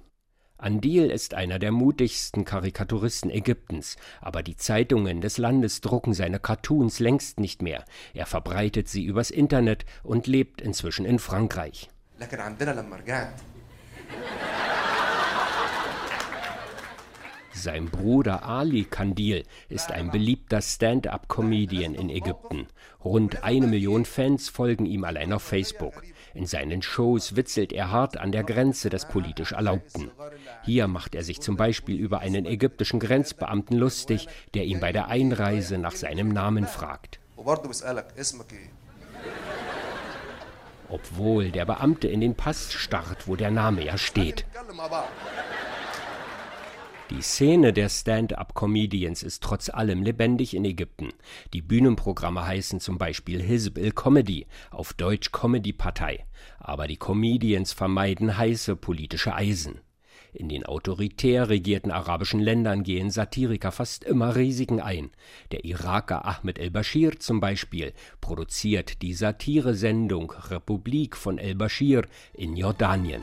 Andil 0.64 1.12
ist 1.12 1.34
einer 1.34 1.60
der 1.60 1.74
mutigsten 1.74 2.46
Karikaturisten 2.46 3.30
Ägyptens, 3.30 3.98
aber 4.22 4.44
die 4.44 4.56
Zeitungen 4.56 5.20
des 5.20 5.38
Landes 5.38 5.82
drucken 5.82 6.14
seine 6.14 6.40
Cartoons 6.40 7.00
längst 7.00 7.38
nicht 7.38 7.62
mehr. 7.62 7.84
Er 8.14 8.26
verbreitet 8.26 8.88
sie 8.88 9.04
übers 9.04 9.30
Internet 9.30 9.84
und 10.04 10.26
lebt 10.26 10.62
inzwischen 10.62 11.06
in 11.06 11.20
Frankreich. 11.20 11.90
Sein 17.52 17.90
Bruder 17.90 18.46
Ali 18.46 18.86
Kandil 18.86 19.44
ist 19.68 19.92
ein 19.92 20.12
beliebter 20.12 20.62
Stand-up-Comedian 20.62 21.94
in 21.94 22.10
Ägypten. 22.10 22.68
Rund 23.04 23.44
eine 23.44 23.68
Million 23.68 24.06
Fans 24.06 24.48
folgen 24.48 24.86
ihm 24.86 25.04
allein 25.04 25.34
auf 25.34 25.44
Facebook. 25.44 26.04
In 26.34 26.48
seinen 26.48 26.82
Shows 26.82 27.36
witzelt 27.36 27.72
er 27.72 27.92
hart 27.92 28.18
an 28.18 28.32
der 28.32 28.44
Grenze 28.44 28.90
des 28.90 29.06
politisch 29.06 29.52
Erlaubten. 29.52 30.10
Hier 30.64 30.88
macht 30.88 31.14
er 31.14 31.24
sich 31.24 31.42
zum 31.42 31.58
Beispiel 31.58 32.00
über 32.00 32.20
einen 32.20 32.46
ägyptischen 32.46 33.00
Grenzbeamten 33.00 33.78
lustig, 33.78 34.28
der 34.56 34.66
ihn 34.66 34.80
bei 34.80 34.92
der 34.92 35.10
Einreise 35.10 35.78
nach 35.78 35.94
seinem 35.96 36.30
Namen 36.30 36.66
fragt. 36.66 37.20
Obwohl 40.90 41.52
der 41.52 41.66
Beamte 41.66 42.08
in 42.08 42.22
den 42.22 42.36
Pass 42.36 42.74
starrt, 42.74 43.28
wo 43.28 43.36
der 43.36 43.52
Name 43.52 43.86
ja 43.86 43.98
steht. 43.98 44.46
Die 47.16 47.22
Szene 47.22 47.74
der 47.74 47.90
Stand-up-Comedians 47.90 49.22
ist 49.22 49.44
trotz 49.44 49.70
allem 49.70 50.02
lebendig 50.02 50.56
in 50.56 50.66
Ägypten. 50.66 51.10
Die 51.54 51.62
Bühnenprogramme 51.62 52.44
heißen 52.44 52.80
zum 52.80 52.98
Beispiel 52.98 53.40
Hizb 53.40 53.78
il-Comedy, 53.78 54.48
auf 54.72 54.94
Deutsch 54.94 55.32
Comedy-Partei. 55.32 56.26
Aber 56.58 56.88
die 56.88 56.98
Comedians 56.98 57.72
vermeiden 57.72 58.36
heiße 58.36 58.76
politische 58.76 59.36
Eisen. 59.36 59.80
In 60.34 60.50
den 60.50 60.66
autoritär 60.66 61.50
regierten 61.50 61.92
arabischen 61.92 62.40
Ländern 62.40 62.82
gehen 62.82 63.12
Satiriker 63.12 63.72
fast 63.72 64.04
immer 64.04 64.36
Risiken 64.36 64.82
ein. 64.82 65.12
Der 65.52 65.66
Iraker 65.66 66.26
Ahmed 66.26 66.58
el-Bashir 66.58 67.20
zum 67.20 67.40
Beispiel 67.40 67.94
produziert 68.22 69.04
die 69.04 69.14
Satiresendung 69.14 70.32
Republik 70.50 71.16
von 71.16 71.38
el-Bashir 71.38 72.08
in 72.34 72.56
Jordanien. 72.56 73.22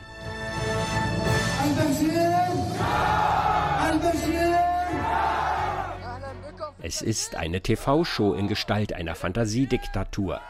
Es 6.83 7.03
ist 7.03 7.35
eine 7.35 7.61
TV-Show 7.61 8.33
in 8.33 8.47
Gestalt 8.47 8.93
einer 8.93 9.13
Fantasiediktatur. 9.13 10.41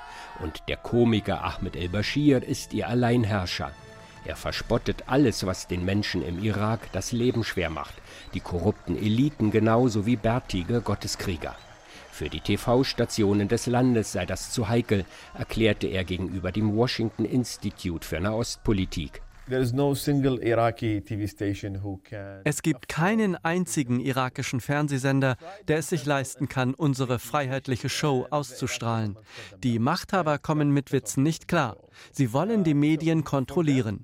Und 0.42 0.64
der 0.70 0.78
Komiker 0.78 1.44
Ahmed 1.44 1.76
el-Bashir 1.76 2.42
ist 2.42 2.74
ihr 2.74 2.88
Alleinherrscher. 2.88 3.72
Er 4.24 4.38
verspottet 4.38 5.04
alles, 5.08 5.46
was 5.46 5.68
den 5.68 5.84
Menschen 5.84 6.26
im 6.26 6.42
Irak 6.42 6.90
das 6.94 7.12
Leben 7.12 7.44
schwer 7.44 7.70
macht, 7.70 7.96
die 8.34 8.40
korrupten 8.40 8.96
Eliten 8.96 9.52
genauso 9.52 10.06
wie 10.06 10.16
bärtige 10.16 10.80
Gotteskrieger. 10.80 11.56
Für 12.12 12.30
die 12.30 12.40
TV-Stationen 12.40 13.50
des 13.50 13.66
Landes 13.66 14.14
sei 14.14 14.26
das 14.26 14.52
zu 14.52 14.70
heikel, 14.70 15.06
erklärte 15.34 15.88
er 15.88 16.06
gegenüber 16.06 16.54
dem 16.54 16.76
Washington 16.78 17.26
Institute 17.26 18.08
für 18.08 18.22
Nahostpolitik. 18.22 19.22
Es 22.44 22.62
gibt 22.62 22.88
keinen 22.88 23.36
einzigen 23.36 24.00
irakischen 24.00 24.62
Fernsehsender, 24.62 25.36
der 25.68 25.78
es 25.78 25.90
sich 25.90 26.06
leisten 26.06 26.48
kann, 26.48 26.74
unsere 26.74 27.20
freiheitliche 27.20 27.90
Show 27.90 28.28
auszustrahlen. 28.30 29.18
Die 29.64 29.80
Machthaber 29.80 30.40
kommen 30.40 30.72
mit 30.72 30.92
Witzen 30.92 31.24
nicht 31.24 31.48
klar. 31.48 31.78
Sie 32.12 32.34
wollen 32.34 32.64
die 32.64 32.74
Medien 32.74 33.24
kontrollieren. 33.24 34.04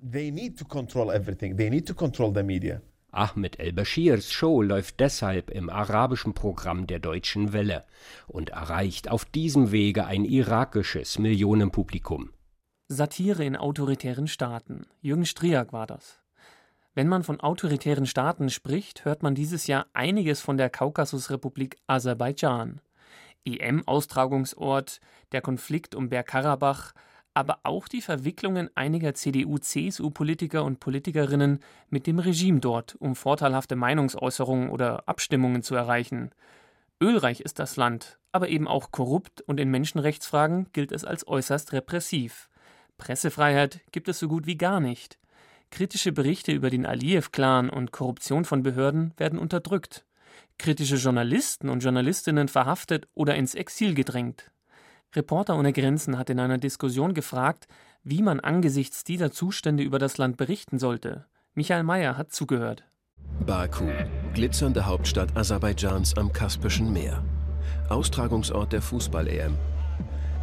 Ahmed 3.12 3.60
el-Bashirs 3.60 4.32
Show 4.32 4.62
läuft 4.62 5.00
deshalb 5.00 5.50
im 5.50 5.70
arabischen 5.70 6.34
Programm 6.34 6.88
der 6.88 7.00
Deutschen 7.00 7.54
Welle 7.54 7.86
und 8.28 8.50
erreicht 8.50 9.10
auf 9.10 9.26
diesem 9.26 9.72
Wege 9.72 10.06
ein 10.06 10.26
irakisches 10.26 11.18
Millionenpublikum. 11.18 12.30
Satire 12.90 13.44
in 13.44 13.58
autoritären 13.58 14.28
Staaten. 14.28 14.86
Jürgen 15.02 15.26
Striak 15.26 15.74
war 15.74 15.88
das. 15.88 16.22
Wenn 16.96 17.10
man 17.10 17.24
von 17.24 17.42
autoritären 17.42 18.06
Staaten 18.06 18.50
spricht, 18.50 19.04
hört 19.04 19.24
man 19.24 19.36
dieses 19.36 19.68
Jahr 19.68 19.88
einiges 19.92 20.40
von 20.40 20.56
der 20.56 20.70
Kaukasusrepublik 20.70 21.76
Aserbaidschan. 21.88 22.80
EM-Austragungsort, 23.44 25.02
der 25.34 25.42
Konflikt 25.42 25.96
um 25.96 26.08
Bergkarabach, 26.08 26.94
aber 27.34 27.60
auch 27.64 27.90
die 27.90 28.02
Verwicklungen 28.02 28.70
einiger 28.74 29.14
CDU-CSU-Politiker 29.14 30.64
und 30.64 30.80
Politikerinnen 30.80 31.60
mit 31.90 32.08
dem 32.08 32.20
Regime 32.20 32.62
dort, 32.62 32.96
um 32.96 33.18
vorteilhafte 33.18 33.76
Meinungsäußerungen 33.76 34.70
oder 34.70 35.10
Abstimmungen 35.10 35.62
zu 35.62 35.76
erreichen. 35.76 36.32
Ölreich 37.02 37.42
ist 37.42 37.60
das 37.60 37.76
Land, 37.76 38.18
aber 38.32 38.48
eben 38.48 38.68
auch 38.68 38.92
korrupt 38.92 39.42
und 39.42 39.60
in 39.60 39.70
Menschenrechtsfragen 39.70 40.72
gilt 40.72 40.94
es 40.94 41.04
als 41.04 41.28
äußerst 41.28 41.74
repressiv. 41.74 42.50
Pressefreiheit 42.98 43.82
gibt 43.92 44.08
es 44.10 44.20
so 44.20 44.28
gut 44.28 44.46
wie 44.46 44.58
gar 44.58 44.80
nicht. 44.80 45.18
Kritische 45.70 46.12
Berichte 46.12 46.52
über 46.52 46.70
den 46.70 46.86
Aliyev-Clan 46.86 47.70
und 47.70 47.92
Korruption 47.92 48.46
von 48.46 48.64
Behörden 48.64 49.14
werden 49.18 49.38
unterdrückt. 49.38 50.06
Kritische 50.58 50.96
Journalisten 50.96 51.70
und 51.70 51.84
Journalistinnen 51.84 52.48
verhaftet 52.48 53.08
oder 53.14 53.36
ins 53.36 53.54
Exil 53.54 53.94
gedrängt. 53.94 54.52
Reporter 55.16 55.58
ohne 55.58 55.74
Grenzen 55.74 56.18
hat 56.18 56.30
in 56.30 56.40
einer 56.40 56.58
Diskussion 56.58 57.14
gefragt, 57.14 57.68
wie 58.04 58.22
man 58.22 58.40
angesichts 58.40 59.04
dieser 59.04 59.32
Zustände 59.32 59.84
über 59.84 60.00
das 60.00 60.18
Land 60.18 60.38
berichten 60.38 60.80
sollte. 60.80 61.26
Michael 61.54 61.84
Mayer 61.84 62.18
hat 62.18 62.32
zugehört. 62.32 62.84
Baku, 63.46 63.86
glitzernde 64.34 64.86
Hauptstadt 64.86 65.36
Aserbaidschans 65.36 66.16
am 66.18 66.32
Kaspischen 66.32 66.92
Meer. 66.92 67.24
Austragungsort 67.90 68.74
der 68.74 68.82
Fußball-EM. 68.82 69.58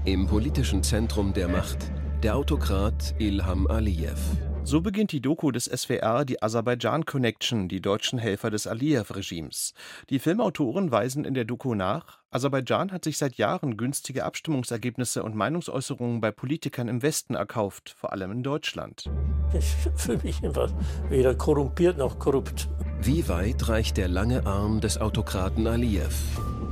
Im 0.05 0.27
politischen 0.27 0.83
Zentrum 0.83 1.33
der 1.33 1.49
Macht 1.49 1.91
der 2.23 2.37
Autokrat 2.37 3.15
Ilham 3.19 3.67
Aliyev. 3.67 4.19
So 4.63 4.81
beginnt 4.81 5.13
die 5.13 5.21
Doku 5.21 5.51
des 5.51 5.67
SWR, 5.67 6.25
die 6.25 6.43
Aserbaidschan 6.43 7.05
Connection, 7.05 7.69
die 7.69 7.83
deutschen 7.83 8.19
Helfer 8.19 8.51
des 8.51 8.67
Aliyev-Regimes. 8.67 9.75
Die 10.09 10.19
Filmautoren 10.19 10.91
weisen 10.91 11.25
in 11.25 11.35
der 11.35 11.45
Doku 11.45 11.75
nach, 11.75 12.21
Aserbaidschan 12.31 12.93
hat 12.93 13.05
sich 13.05 13.19
seit 13.19 13.35
Jahren 13.35 13.77
günstige 13.77 14.25
Abstimmungsergebnisse 14.25 15.23
und 15.23 15.35
Meinungsäußerungen 15.35 16.21
bei 16.21 16.31
Politikern 16.31 16.89
im 16.89 17.03
Westen 17.03 17.35
erkauft, 17.35 17.95
vor 17.97 18.13
allem 18.13 18.33
in 18.33 18.43
Deutschland. 18.43 19.11
Ich 19.53 19.67
fühle 19.95 20.21
mich 20.23 20.43
einfach 20.43 20.73
weder 21.11 21.35
korrumpiert 21.35 21.99
noch 21.99 22.19
korrupt. 22.19 22.69
Wie 23.03 23.29
weit 23.29 23.69
reicht 23.69 23.97
der 23.97 24.09
lange 24.09 24.47
Arm 24.47 24.81
des 24.81 24.99
Autokraten 24.99 25.67
Aliyev? 25.67 26.15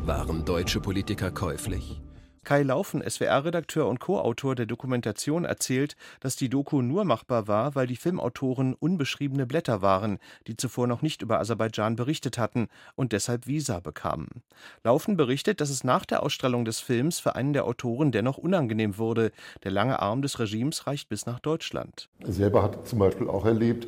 Waren 0.05 0.44
deutsche 0.44 0.81
Politiker 0.81 1.31
käuflich? 1.31 2.00
Kai 2.44 2.64
Laufen, 2.64 3.09
SWR-Redakteur 3.09 3.87
und 3.87 4.00
Co-Autor 4.00 4.57
der 4.57 4.66
Dokumentation, 4.66 5.44
erzählt, 5.44 5.94
dass 6.18 6.35
die 6.35 6.48
Doku 6.48 6.83
nur 6.83 7.05
machbar 7.05 7.46
war, 7.46 7.76
weil 7.76 7.87
die 7.87 7.94
Filmautoren 7.94 8.74
unbeschriebene 8.74 9.46
Blätter 9.46 9.81
waren, 9.81 10.18
die 10.48 10.57
zuvor 10.57 10.88
noch 10.88 11.02
nicht 11.02 11.22
über 11.22 11.38
Aserbaidschan 11.38 11.94
berichtet 11.94 12.38
hatten 12.38 12.66
und 12.96 13.12
deshalb 13.12 13.46
Visa 13.46 13.78
bekamen. 13.78 14.42
Laufen 14.83 15.16
berichtet, 15.16 15.61
dass 15.61 15.70
es 15.70 15.85
nach 15.85 16.05
der 16.05 16.24
Ausstrahlung 16.24 16.64
des 16.64 16.81
Films 16.81 17.20
für 17.20 17.37
einen 17.37 17.52
der 17.52 17.64
Autoren 17.64 18.11
dennoch 18.11 18.38
unangenehm 18.38 18.98
wurde. 18.98 19.31
Der 19.62 19.70
lange 19.70 20.00
Arm 20.00 20.20
des 20.20 20.40
Regimes 20.40 20.88
reicht 20.88 21.09
bis 21.09 21.26
nach 21.26 21.38
Deutschland. 21.38 22.09
Er 22.18 22.33
selber 22.33 22.64
hat 22.64 22.88
zum 22.88 22.98
Beispiel 22.98 23.28
auch 23.28 23.46
erlebt, 23.46 23.87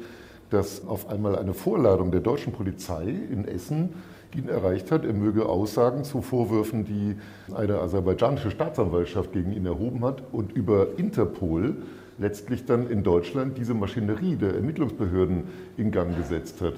dass 0.51 0.87
auf 0.87 1.09
einmal 1.09 1.37
eine 1.37 1.55
Vorladung 1.55 2.13
der 2.13 2.21
deutschen 2.21 2.53
Polizei 2.53 3.09
in 3.09 3.49
Essen 3.49 3.95
ihn 4.37 4.49
erreicht 4.49 4.91
hat, 4.91 5.05
er 5.05 5.13
möge 5.13 5.47
Aussagen 5.47 6.05
zu 6.05 6.23
Vorwürfen, 6.23 6.85
die 6.85 7.17
eine 7.55 7.79
aserbaidschanische 7.79 8.51
Staatsanwaltschaft 8.51 9.33
gegen 9.33 9.53
ihn 9.53 9.67
erhoben 9.67 10.05
hat 10.05 10.23
und 10.33 10.53
über 10.53 10.99
Interpol 10.99 11.77
letztlich 12.19 12.65
dann 12.65 12.89
in 12.89 13.03
Deutschland 13.03 13.59
diese 13.59 13.75
Maschinerie 13.75 14.37
der 14.37 14.55
Ermittlungsbehörden 14.55 15.45
in 15.77 15.91
Gang 15.91 16.17
gesetzt 16.17 16.61
hat. 16.61 16.75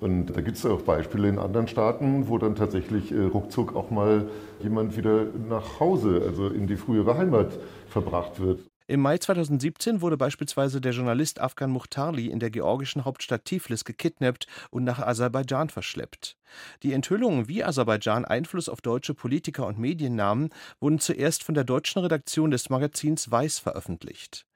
Und 0.00 0.36
da 0.36 0.40
gibt 0.40 0.56
es 0.56 0.66
auch 0.66 0.82
Beispiele 0.82 1.28
in 1.28 1.38
anderen 1.38 1.68
Staaten, 1.68 2.28
wo 2.28 2.36
dann 2.36 2.56
tatsächlich 2.56 3.12
äh, 3.12 3.22
ruckzuck 3.22 3.76
auch 3.76 3.90
mal 3.90 4.28
jemand 4.60 4.96
wieder 4.96 5.26
nach 5.48 5.78
Hause, 5.78 6.22
also 6.26 6.48
in 6.48 6.66
die 6.66 6.76
frühere 6.76 7.16
Heimat 7.16 7.56
verbracht 7.86 8.40
wird. 8.40 8.71
Im 8.86 9.00
Mai 9.00 9.18
2017 9.18 10.00
wurde 10.00 10.16
beispielsweise 10.16 10.80
der 10.80 10.92
Journalist 10.92 11.40
Afgan 11.40 11.70
Muhtarli 11.70 12.26
in 12.26 12.40
der 12.40 12.50
georgischen 12.50 13.04
Hauptstadt 13.04 13.44
Tiflis 13.44 13.84
gekidnappt 13.84 14.46
und 14.70 14.84
nach 14.84 14.98
Aserbaidschan 14.98 15.70
verschleppt. 15.70 16.36
Die 16.82 16.92
Enthüllungen, 16.92 17.48
wie 17.48 17.64
Aserbaidschan 17.64 18.24
Einfluss 18.24 18.68
auf 18.68 18.80
deutsche 18.80 19.14
Politiker 19.14 19.66
und 19.66 19.78
Medien 19.78 20.16
nahmen, 20.16 20.50
wurden 20.80 20.98
zuerst 20.98 21.44
von 21.44 21.54
der 21.54 21.64
deutschen 21.64 22.02
Redaktion 22.02 22.50
des 22.50 22.70
Magazins 22.70 23.30
Weiß 23.30 23.58
veröffentlicht. 23.58 24.46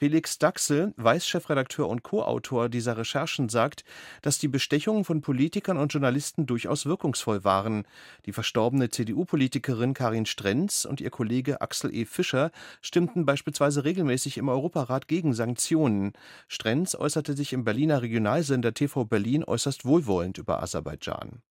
Felix 0.00 0.38
Daxel, 0.38 0.94
Weiß-Chefredakteur 0.96 1.86
und 1.86 2.02
Co-Autor 2.02 2.70
dieser 2.70 2.96
Recherchen, 2.96 3.50
sagt, 3.50 3.84
dass 4.22 4.38
die 4.38 4.48
Bestechungen 4.48 5.04
von 5.04 5.20
Politikern 5.20 5.76
und 5.76 5.92
Journalisten 5.92 6.46
durchaus 6.46 6.86
wirkungsvoll 6.86 7.44
waren. 7.44 7.84
Die 8.24 8.32
verstorbene 8.32 8.88
CDU-Politikerin 8.88 9.92
Karin 9.92 10.24
Strenz 10.24 10.86
und 10.86 11.02
ihr 11.02 11.10
Kollege 11.10 11.60
Axel 11.60 11.94
E. 11.94 12.06
Fischer 12.06 12.50
stimmten 12.80 13.26
beispielsweise 13.26 13.84
regelmäßig 13.84 14.38
im 14.38 14.48
Europarat 14.48 15.06
gegen 15.06 15.34
Sanktionen. 15.34 16.14
Strenz 16.48 16.94
äußerte 16.94 17.36
sich 17.36 17.52
im 17.52 17.64
Berliner 17.64 18.00
Regionalsender 18.00 18.72
TV 18.72 19.04
Berlin 19.04 19.44
äußerst 19.44 19.84
wohlwollend 19.84 20.38
über 20.38 20.62
Aserbaidschan. 20.62 21.42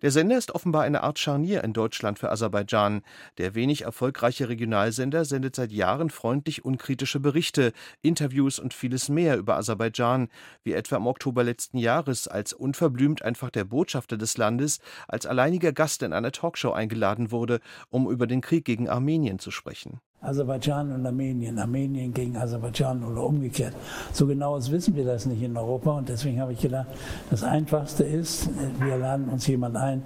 Der 0.00 0.12
Sender 0.12 0.38
ist 0.38 0.54
offenbar 0.54 0.82
eine 0.82 1.02
Art 1.02 1.18
Scharnier 1.18 1.64
in 1.64 1.72
Deutschland 1.72 2.20
für 2.20 2.30
Aserbaidschan. 2.30 3.02
Der 3.38 3.56
wenig 3.56 3.82
erfolgreiche 3.82 4.48
Regionalsender 4.48 5.24
sendet 5.24 5.56
seit 5.56 5.72
Jahren 5.72 6.10
freundlich 6.10 6.64
unkritische 6.64 7.18
Berichte, 7.18 7.72
Interviews 8.02 8.58
und 8.58 8.74
vieles 8.74 9.08
mehr 9.08 9.36
über 9.36 9.56
Aserbaidschan, 9.56 10.28
wie 10.64 10.72
etwa 10.72 10.96
im 10.96 11.06
Oktober 11.06 11.44
letzten 11.44 11.78
Jahres, 11.78 12.28
als 12.28 12.52
unverblümt 12.52 13.22
einfach 13.22 13.50
der 13.50 13.64
Botschafter 13.64 14.16
des 14.16 14.36
Landes 14.36 14.80
als 15.08 15.26
alleiniger 15.26 15.72
Gast 15.72 16.02
in 16.02 16.12
einer 16.12 16.32
Talkshow 16.32 16.72
eingeladen 16.72 17.30
wurde, 17.30 17.60
um 17.90 18.10
über 18.10 18.26
den 18.26 18.40
Krieg 18.40 18.64
gegen 18.64 18.88
Armenien 18.88 19.38
zu 19.38 19.50
sprechen. 19.50 20.00
Aserbaidschan 20.20 20.92
und 20.92 21.06
Armenien, 21.06 21.58
Armenien 21.58 22.12
gegen 22.12 22.36
Aserbaidschan 22.36 23.04
oder 23.04 23.22
umgekehrt. 23.22 23.74
So 24.12 24.26
genau 24.26 24.56
wissen 24.56 24.96
wir 24.96 25.04
das 25.04 25.26
nicht 25.26 25.42
in 25.42 25.56
Europa 25.56 25.92
und 25.92 26.08
deswegen 26.08 26.40
habe 26.40 26.52
ich 26.52 26.60
gedacht, 26.60 26.88
das 27.30 27.44
Einfachste 27.44 28.02
ist, 28.02 28.48
wir 28.80 28.96
laden 28.96 29.28
uns 29.28 29.46
jemand 29.46 29.76
ein, 29.76 30.02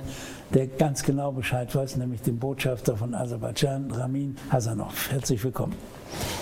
der 0.53 0.67
ganz 0.67 1.03
genau 1.03 1.33
Bescheid 1.33 1.75
weiß, 1.75 1.97
nämlich 1.97 2.23
den 2.23 2.39
Botschafter 2.39 2.97
von 2.97 3.15
Aserbaidschan, 3.15 3.91
Ramin 3.91 4.37
Hasanov. 4.51 5.11
Herzlich 5.11 5.43
willkommen. 5.43 5.75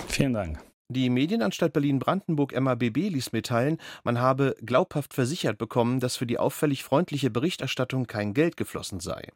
Vielen 0.07 0.33
Dank. 0.33 0.68
Die 0.91 1.11
Medienanstalt 1.11 1.71
Berlin-Brandenburg 1.71 2.59
MABB 2.59 3.09
ließ 3.09 3.31
mitteilen, 3.31 3.77
man 4.03 4.19
habe 4.19 4.55
glaubhaft 4.65 5.13
versichert 5.13 5.59
bekommen, 5.59 5.99
dass 5.99 6.17
für 6.17 6.25
die 6.25 6.39
auffällig 6.39 6.83
freundliche 6.83 7.29
Berichterstattung 7.29 8.07
kein 8.07 8.33
Geld 8.33 8.57
geflossen 8.57 8.99
sei. 8.99 9.29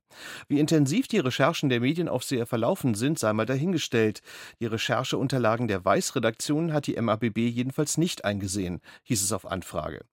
Wie 0.47 0.59
intensiv 0.59 1.07
die 1.07 1.19
Recherchen 1.19 1.69
der 1.69 1.79
Medienaufseher 1.79 2.47
verlaufen 2.47 2.95
sind, 2.95 3.19
sei 3.19 3.33
mal 3.33 3.45
dahingestellt. 3.45 4.21
Die 4.61 4.65
Rechercheunterlagen 4.65 5.67
der 5.67 5.85
Weiß-Redaktion 5.85 6.73
hat 6.73 6.87
die 6.87 6.99
MABB 6.99 7.37
jedenfalls 7.37 7.99
nicht 7.99 8.25
eingesehen, 8.25 8.81
hieß 9.03 9.21
es 9.21 9.31
auf 9.31 9.45
Anfrage. 9.45 10.05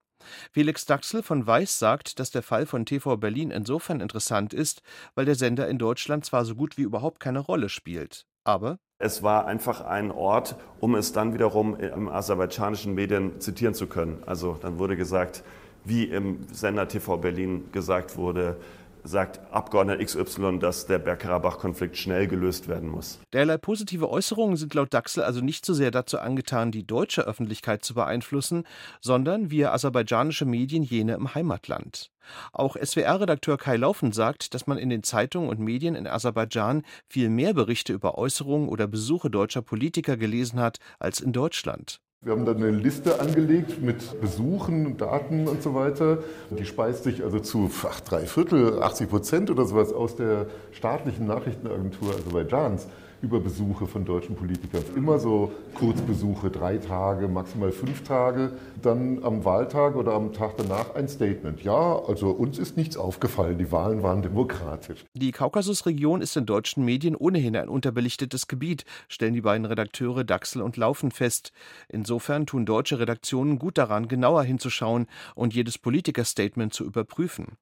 Felix 0.53 0.85
Daxel 0.85 1.23
von 1.23 1.47
Weiß 1.47 1.79
sagt, 1.79 2.19
dass 2.19 2.31
der 2.31 2.43
Fall 2.43 2.67
von 2.67 2.85
TV 2.85 3.17
Berlin 3.17 3.51
insofern 3.51 4.01
interessant 4.01 4.53
ist, 4.53 4.83
weil 5.15 5.25
der 5.25 5.37
Sender 5.37 5.69
in 5.69 5.79
Deutschland 5.79 6.27
zwar 6.27 6.45
so 6.45 6.55
gut 6.55 6.77
wie 6.77 6.83
überhaupt 6.83 7.19
keine 7.19 7.39
Rolle 7.39 7.71
spielt, 7.71 8.27
aber 8.45 8.79
es 8.99 9.23
war 9.23 9.47
einfach 9.47 9.81
ein 9.81 10.11
Ort, 10.11 10.57
um 10.79 10.95
es 10.95 11.13
dann 11.13 11.33
wiederum 11.33 11.75
im 11.77 12.09
aserbaidschanischen 12.09 12.95
Medien 12.95 13.41
zitieren 13.41 13.75
zu 13.75 13.87
können. 13.87 14.23
Also 14.27 14.59
dann 14.61 14.79
wurde 14.79 14.97
gesagt, 14.97 15.43
wie 15.85 16.05
im 16.05 16.47
Sender 16.53 16.87
TV 16.87 17.17
Berlin 17.17 17.73
gesagt 17.73 18.17
wurde, 18.19 18.59
sagt 19.05 19.41
Abgeordneter 19.53 20.05
XY, 20.05 20.59
dass 20.59 20.87
der 20.87 20.99
Bergkarabach-Konflikt 20.99 21.97
schnell 21.97 22.27
gelöst 22.27 22.69
werden 22.69 22.89
muss. 22.89 23.19
Derlei 23.33 23.57
positive 23.59 24.09
Äußerungen 24.09 24.57
sind 24.57 24.75
laut 24.75 24.93
Daxel 24.93 25.23
also 25.23 25.41
nicht 25.41 25.65
so 25.65 25.75
sehr 25.75 25.91
dazu 25.91 26.19
angetan, 26.19 26.73
die 26.73 26.87
deutsche 26.87 27.23
Öffentlichkeit 27.23 27.85
zu 27.85 27.95
beeinflussen, 27.95 28.65
sondern 29.01 29.51
via 29.51 29.73
aserbaidschanische 29.73 30.45
Medien 30.45 30.83
jene 30.83 31.15
im 31.15 31.35
Heimatland. 31.35 32.11
Auch 32.53 32.77
SWR-Redakteur 32.77 33.59
Kai 33.59 33.77
Laufen 33.77 34.13
sagt, 34.13 34.55
dass 34.55 34.67
man 34.67 34.79
in 34.79 34.91
den 34.91 35.03
Zeitungen 35.03 35.49
und 35.49 35.59
Medien 35.59 35.95
in 35.95 36.07
Aserbaidschan 36.07 36.83
viel 37.09 37.31
mehr 37.31 37.55
Berichte 37.55 37.93
über 37.93 38.19
Äußerungen 38.19 38.69
oder 38.69 38.87
Besuche 38.87 39.31
deutscher 39.31 39.63
Politiker 39.63 40.17
gelesen 40.17 40.61
hat 40.61 40.79
als 40.99 41.21
in 41.21 41.33
Deutschland. 41.33 42.01
Wir 42.23 42.33
haben 42.33 42.45
dann 42.45 42.59
eine 42.59 42.71
Liste 42.71 43.19
angelegt 43.19 43.81
mit 43.81 44.21
Besuchen, 44.21 44.99
Daten 44.99 45.49
und 45.49 45.63
so 45.63 45.75
weiter. 45.75 46.19
Die 46.51 46.67
speist 46.67 47.05
sich 47.05 47.25
also 47.25 47.41
zu 47.41 47.71
ach, 47.89 48.01
drei 48.01 48.27
Viertel, 48.27 48.83
80 48.83 49.09
Prozent 49.09 49.51
oder 49.51 49.65
sowas 49.65 49.91
aus 49.91 50.17
der 50.17 50.45
staatlichen 50.71 51.27
Nachrichtenagentur 51.27 52.11
Aserbaidschans 52.11 52.89
über 53.23 53.41
Besuche 53.41 53.87
von 53.87 54.05
deutschen 54.05 54.37
Politikern. 54.37 54.83
Immer 54.97 55.19
so 55.19 55.53
Kurzbesuche, 55.75 56.51
drei 56.51 56.79
Tage, 56.79 57.29
maximal 57.29 57.73
fünf 57.73 58.03
Tage. 58.05 58.53
Dann 58.83 59.23
am 59.23 59.45
Wahltag 59.45 59.97
oder 59.97 60.15
am 60.15 60.33
Tag 60.33 60.57
danach 60.57 60.95
ein 60.95 61.09
Statement. 61.09 61.63
Ja, 61.63 61.99
also 61.99 62.31
uns 62.31 62.59
ist 62.59 62.77
nichts 62.77 62.97
aufgefallen, 62.97 63.59
die 63.59 63.71
Wahlen 63.73 64.03
waren 64.03 64.23
demokratisch. 64.23 65.05
Die 65.15 65.33
Kaukasusregion 65.33 66.23
ist 66.23 66.37
in 66.37 66.47
deutschen 66.47 66.85
Medien 66.85 67.17
ohnehin 67.17 67.57
ein 67.57 67.69
unterbelichtetes 67.69 68.49
Gebiet, 68.49 68.85
stellen 69.09 69.35
die 69.35 69.43
beiden 69.43 69.67
Redakteure 69.67 70.25
Daxel 70.25 70.63
und 70.63 70.77
Laufen 70.77 71.11
fest. 71.11 71.53
Insofern 71.89 72.47
tun 72.47 72.67
deutsche 72.67 72.99
Redaktionen 72.99 73.59
gut 73.59 73.79
daran, 73.79 74.09
genauer 74.09 74.45
hinzuschauen 74.45 75.07
und 75.35 75.55
jedes 75.55 75.79
Politikerstatement 75.79 76.73
zu 76.73 76.85
überprüfen. 76.85 77.57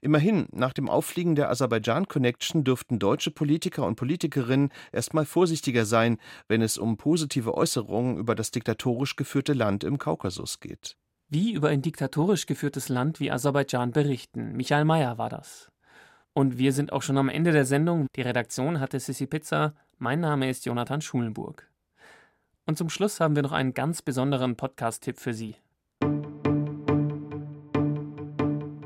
Immerhin, 0.00 0.46
nach 0.52 0.72
dem 0.72 0.88
Auffliegen 0.88 1.34
der 1.34 1.50
Aserbaidschan-Connection 1.50 2.64
dürften 2.64 2.98
deutsche 2.98 3.30
Politiker 3.30 3.86
und 3.86 3.96
Politikerinnen 3.96 4.70
erstmal 4.92 5.24
vorsichtiger 5.24 5.84
sein, 5.84 6.18
wenn 6.48 6.62
es 6.62 6.78
um 6.78 6.96
positive 6.96 7.54
Äußerungen 7.54 8.16
über 8.16 8.34
das 8.34 8.50
diktatorisch 8.50 9.16
geführte 9.16 9.52
Land 9.52 9.84
im 9.84 9.98
Kaukasus 9.98 10.60
geht. 10.60 10.96
Wie 11.28 11.52
über 11.52 11.68
ein 11.68 11.82
diktatorisch 11.82 12.46
geführtes 12.46 12.88
Land 12.88 13.20
wie 13.20 13.30
Aserbaidschan 13.30 13.92
berichten. 13.92 14.52
Michael 14.52 14.84
Mayer 14.84 15.16
war 15.16 15.28
das. 15.28 15.70
Und 16.32 16.58
wir 16.58 16.72
sind 16.72 16.92
auch 16.92 17.02
schon 17.02 17.18
am 17.18 17.28
Ende 17.28 17.52
der 17.52 17.64
Sendung. 17.64 18.06
Die 18.16 18.22
Redaktion 18.22 18.80
hatte 18.80 18.98
Sissi 18.98 19.26
Pizza. 19.26 19.74
Mein 19.98 20.20
Name 20.20 20.48
ist 20.48 20.64
Jonathan 20.64 21.00
Schulenburg. 21.00 21.70
Und 22.66 22.78
zum 22.78 22.88
Schluss 22.88 23.20
haben 23.20 23.34
wir 23.34 23.42
noch 23.42 23.52
einen 23.52 23.74
ganz 23.74 24.02
besonderen 24.02 24.56
Podcast-Tipp 24.56 25.18
für 25.18 25.34
Sie. 25.34 25.56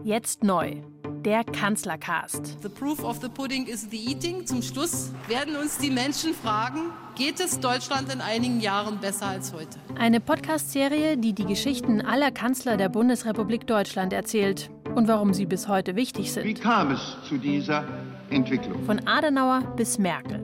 Jetzt 0.04 0.44
neu. 0.44 0.82
Der 1.24 1.44
Kanzlercast. 1.44 2.62
The 2.62 2.68
proof 2.68 3.02
of 3.02 3.22
the 3.22 3.28
pudding 3.30 3.66
is 3.66 3.88
the 3.90 3.96
eating. 3.96 4.44
Zum 4.44 4.60
Schluss 4.60 5.10
werden 5.28 5.56
uns 5.56 5.78
die 5.78 5.88
Menschen 5.88 6.34
fragen, 6.34 6.90
geht 7.16 7.40
es 7.40 7.58
Deutschland 7.58 8.12
in 8.12 8.20
einigen 8.20 8.60
Jahren 8.60 8.98
besser 8.98 9.28
als 9.28 9.54
heute? 9.54 9.78
Eine 9.98 10.20
Podcast-Serie, 10.20 11.16
die 11.16 11.32
die 11.32 11.46
Geschichten 11.46 12.02
aller 12.02 12.30
Kanzler 12.30 12.76
der 12.76 12.90
Bundesrepublik 12.90 13.66
Deutschland 13.66 14.12
erzählt 14.12 14.68
und 14.94 15.08
warum 15.08 15.32
sie 15.32 15.46
bis 15.46 15.68
heute 15.68 15.96
wichtig 15.96 16.34
sind. 16.34 16.44
Wie 16.44 16.52
kam 16.52 16.90
es 16.90 17.16
zu 17.26 17.38
dieser 17.38 17.84
Entwicklung? 18.28 18.84
Von 18.84 19.08
Adenauer 19.08 19.62
bis 19.74 19.96
Merkel. 19.98 20.43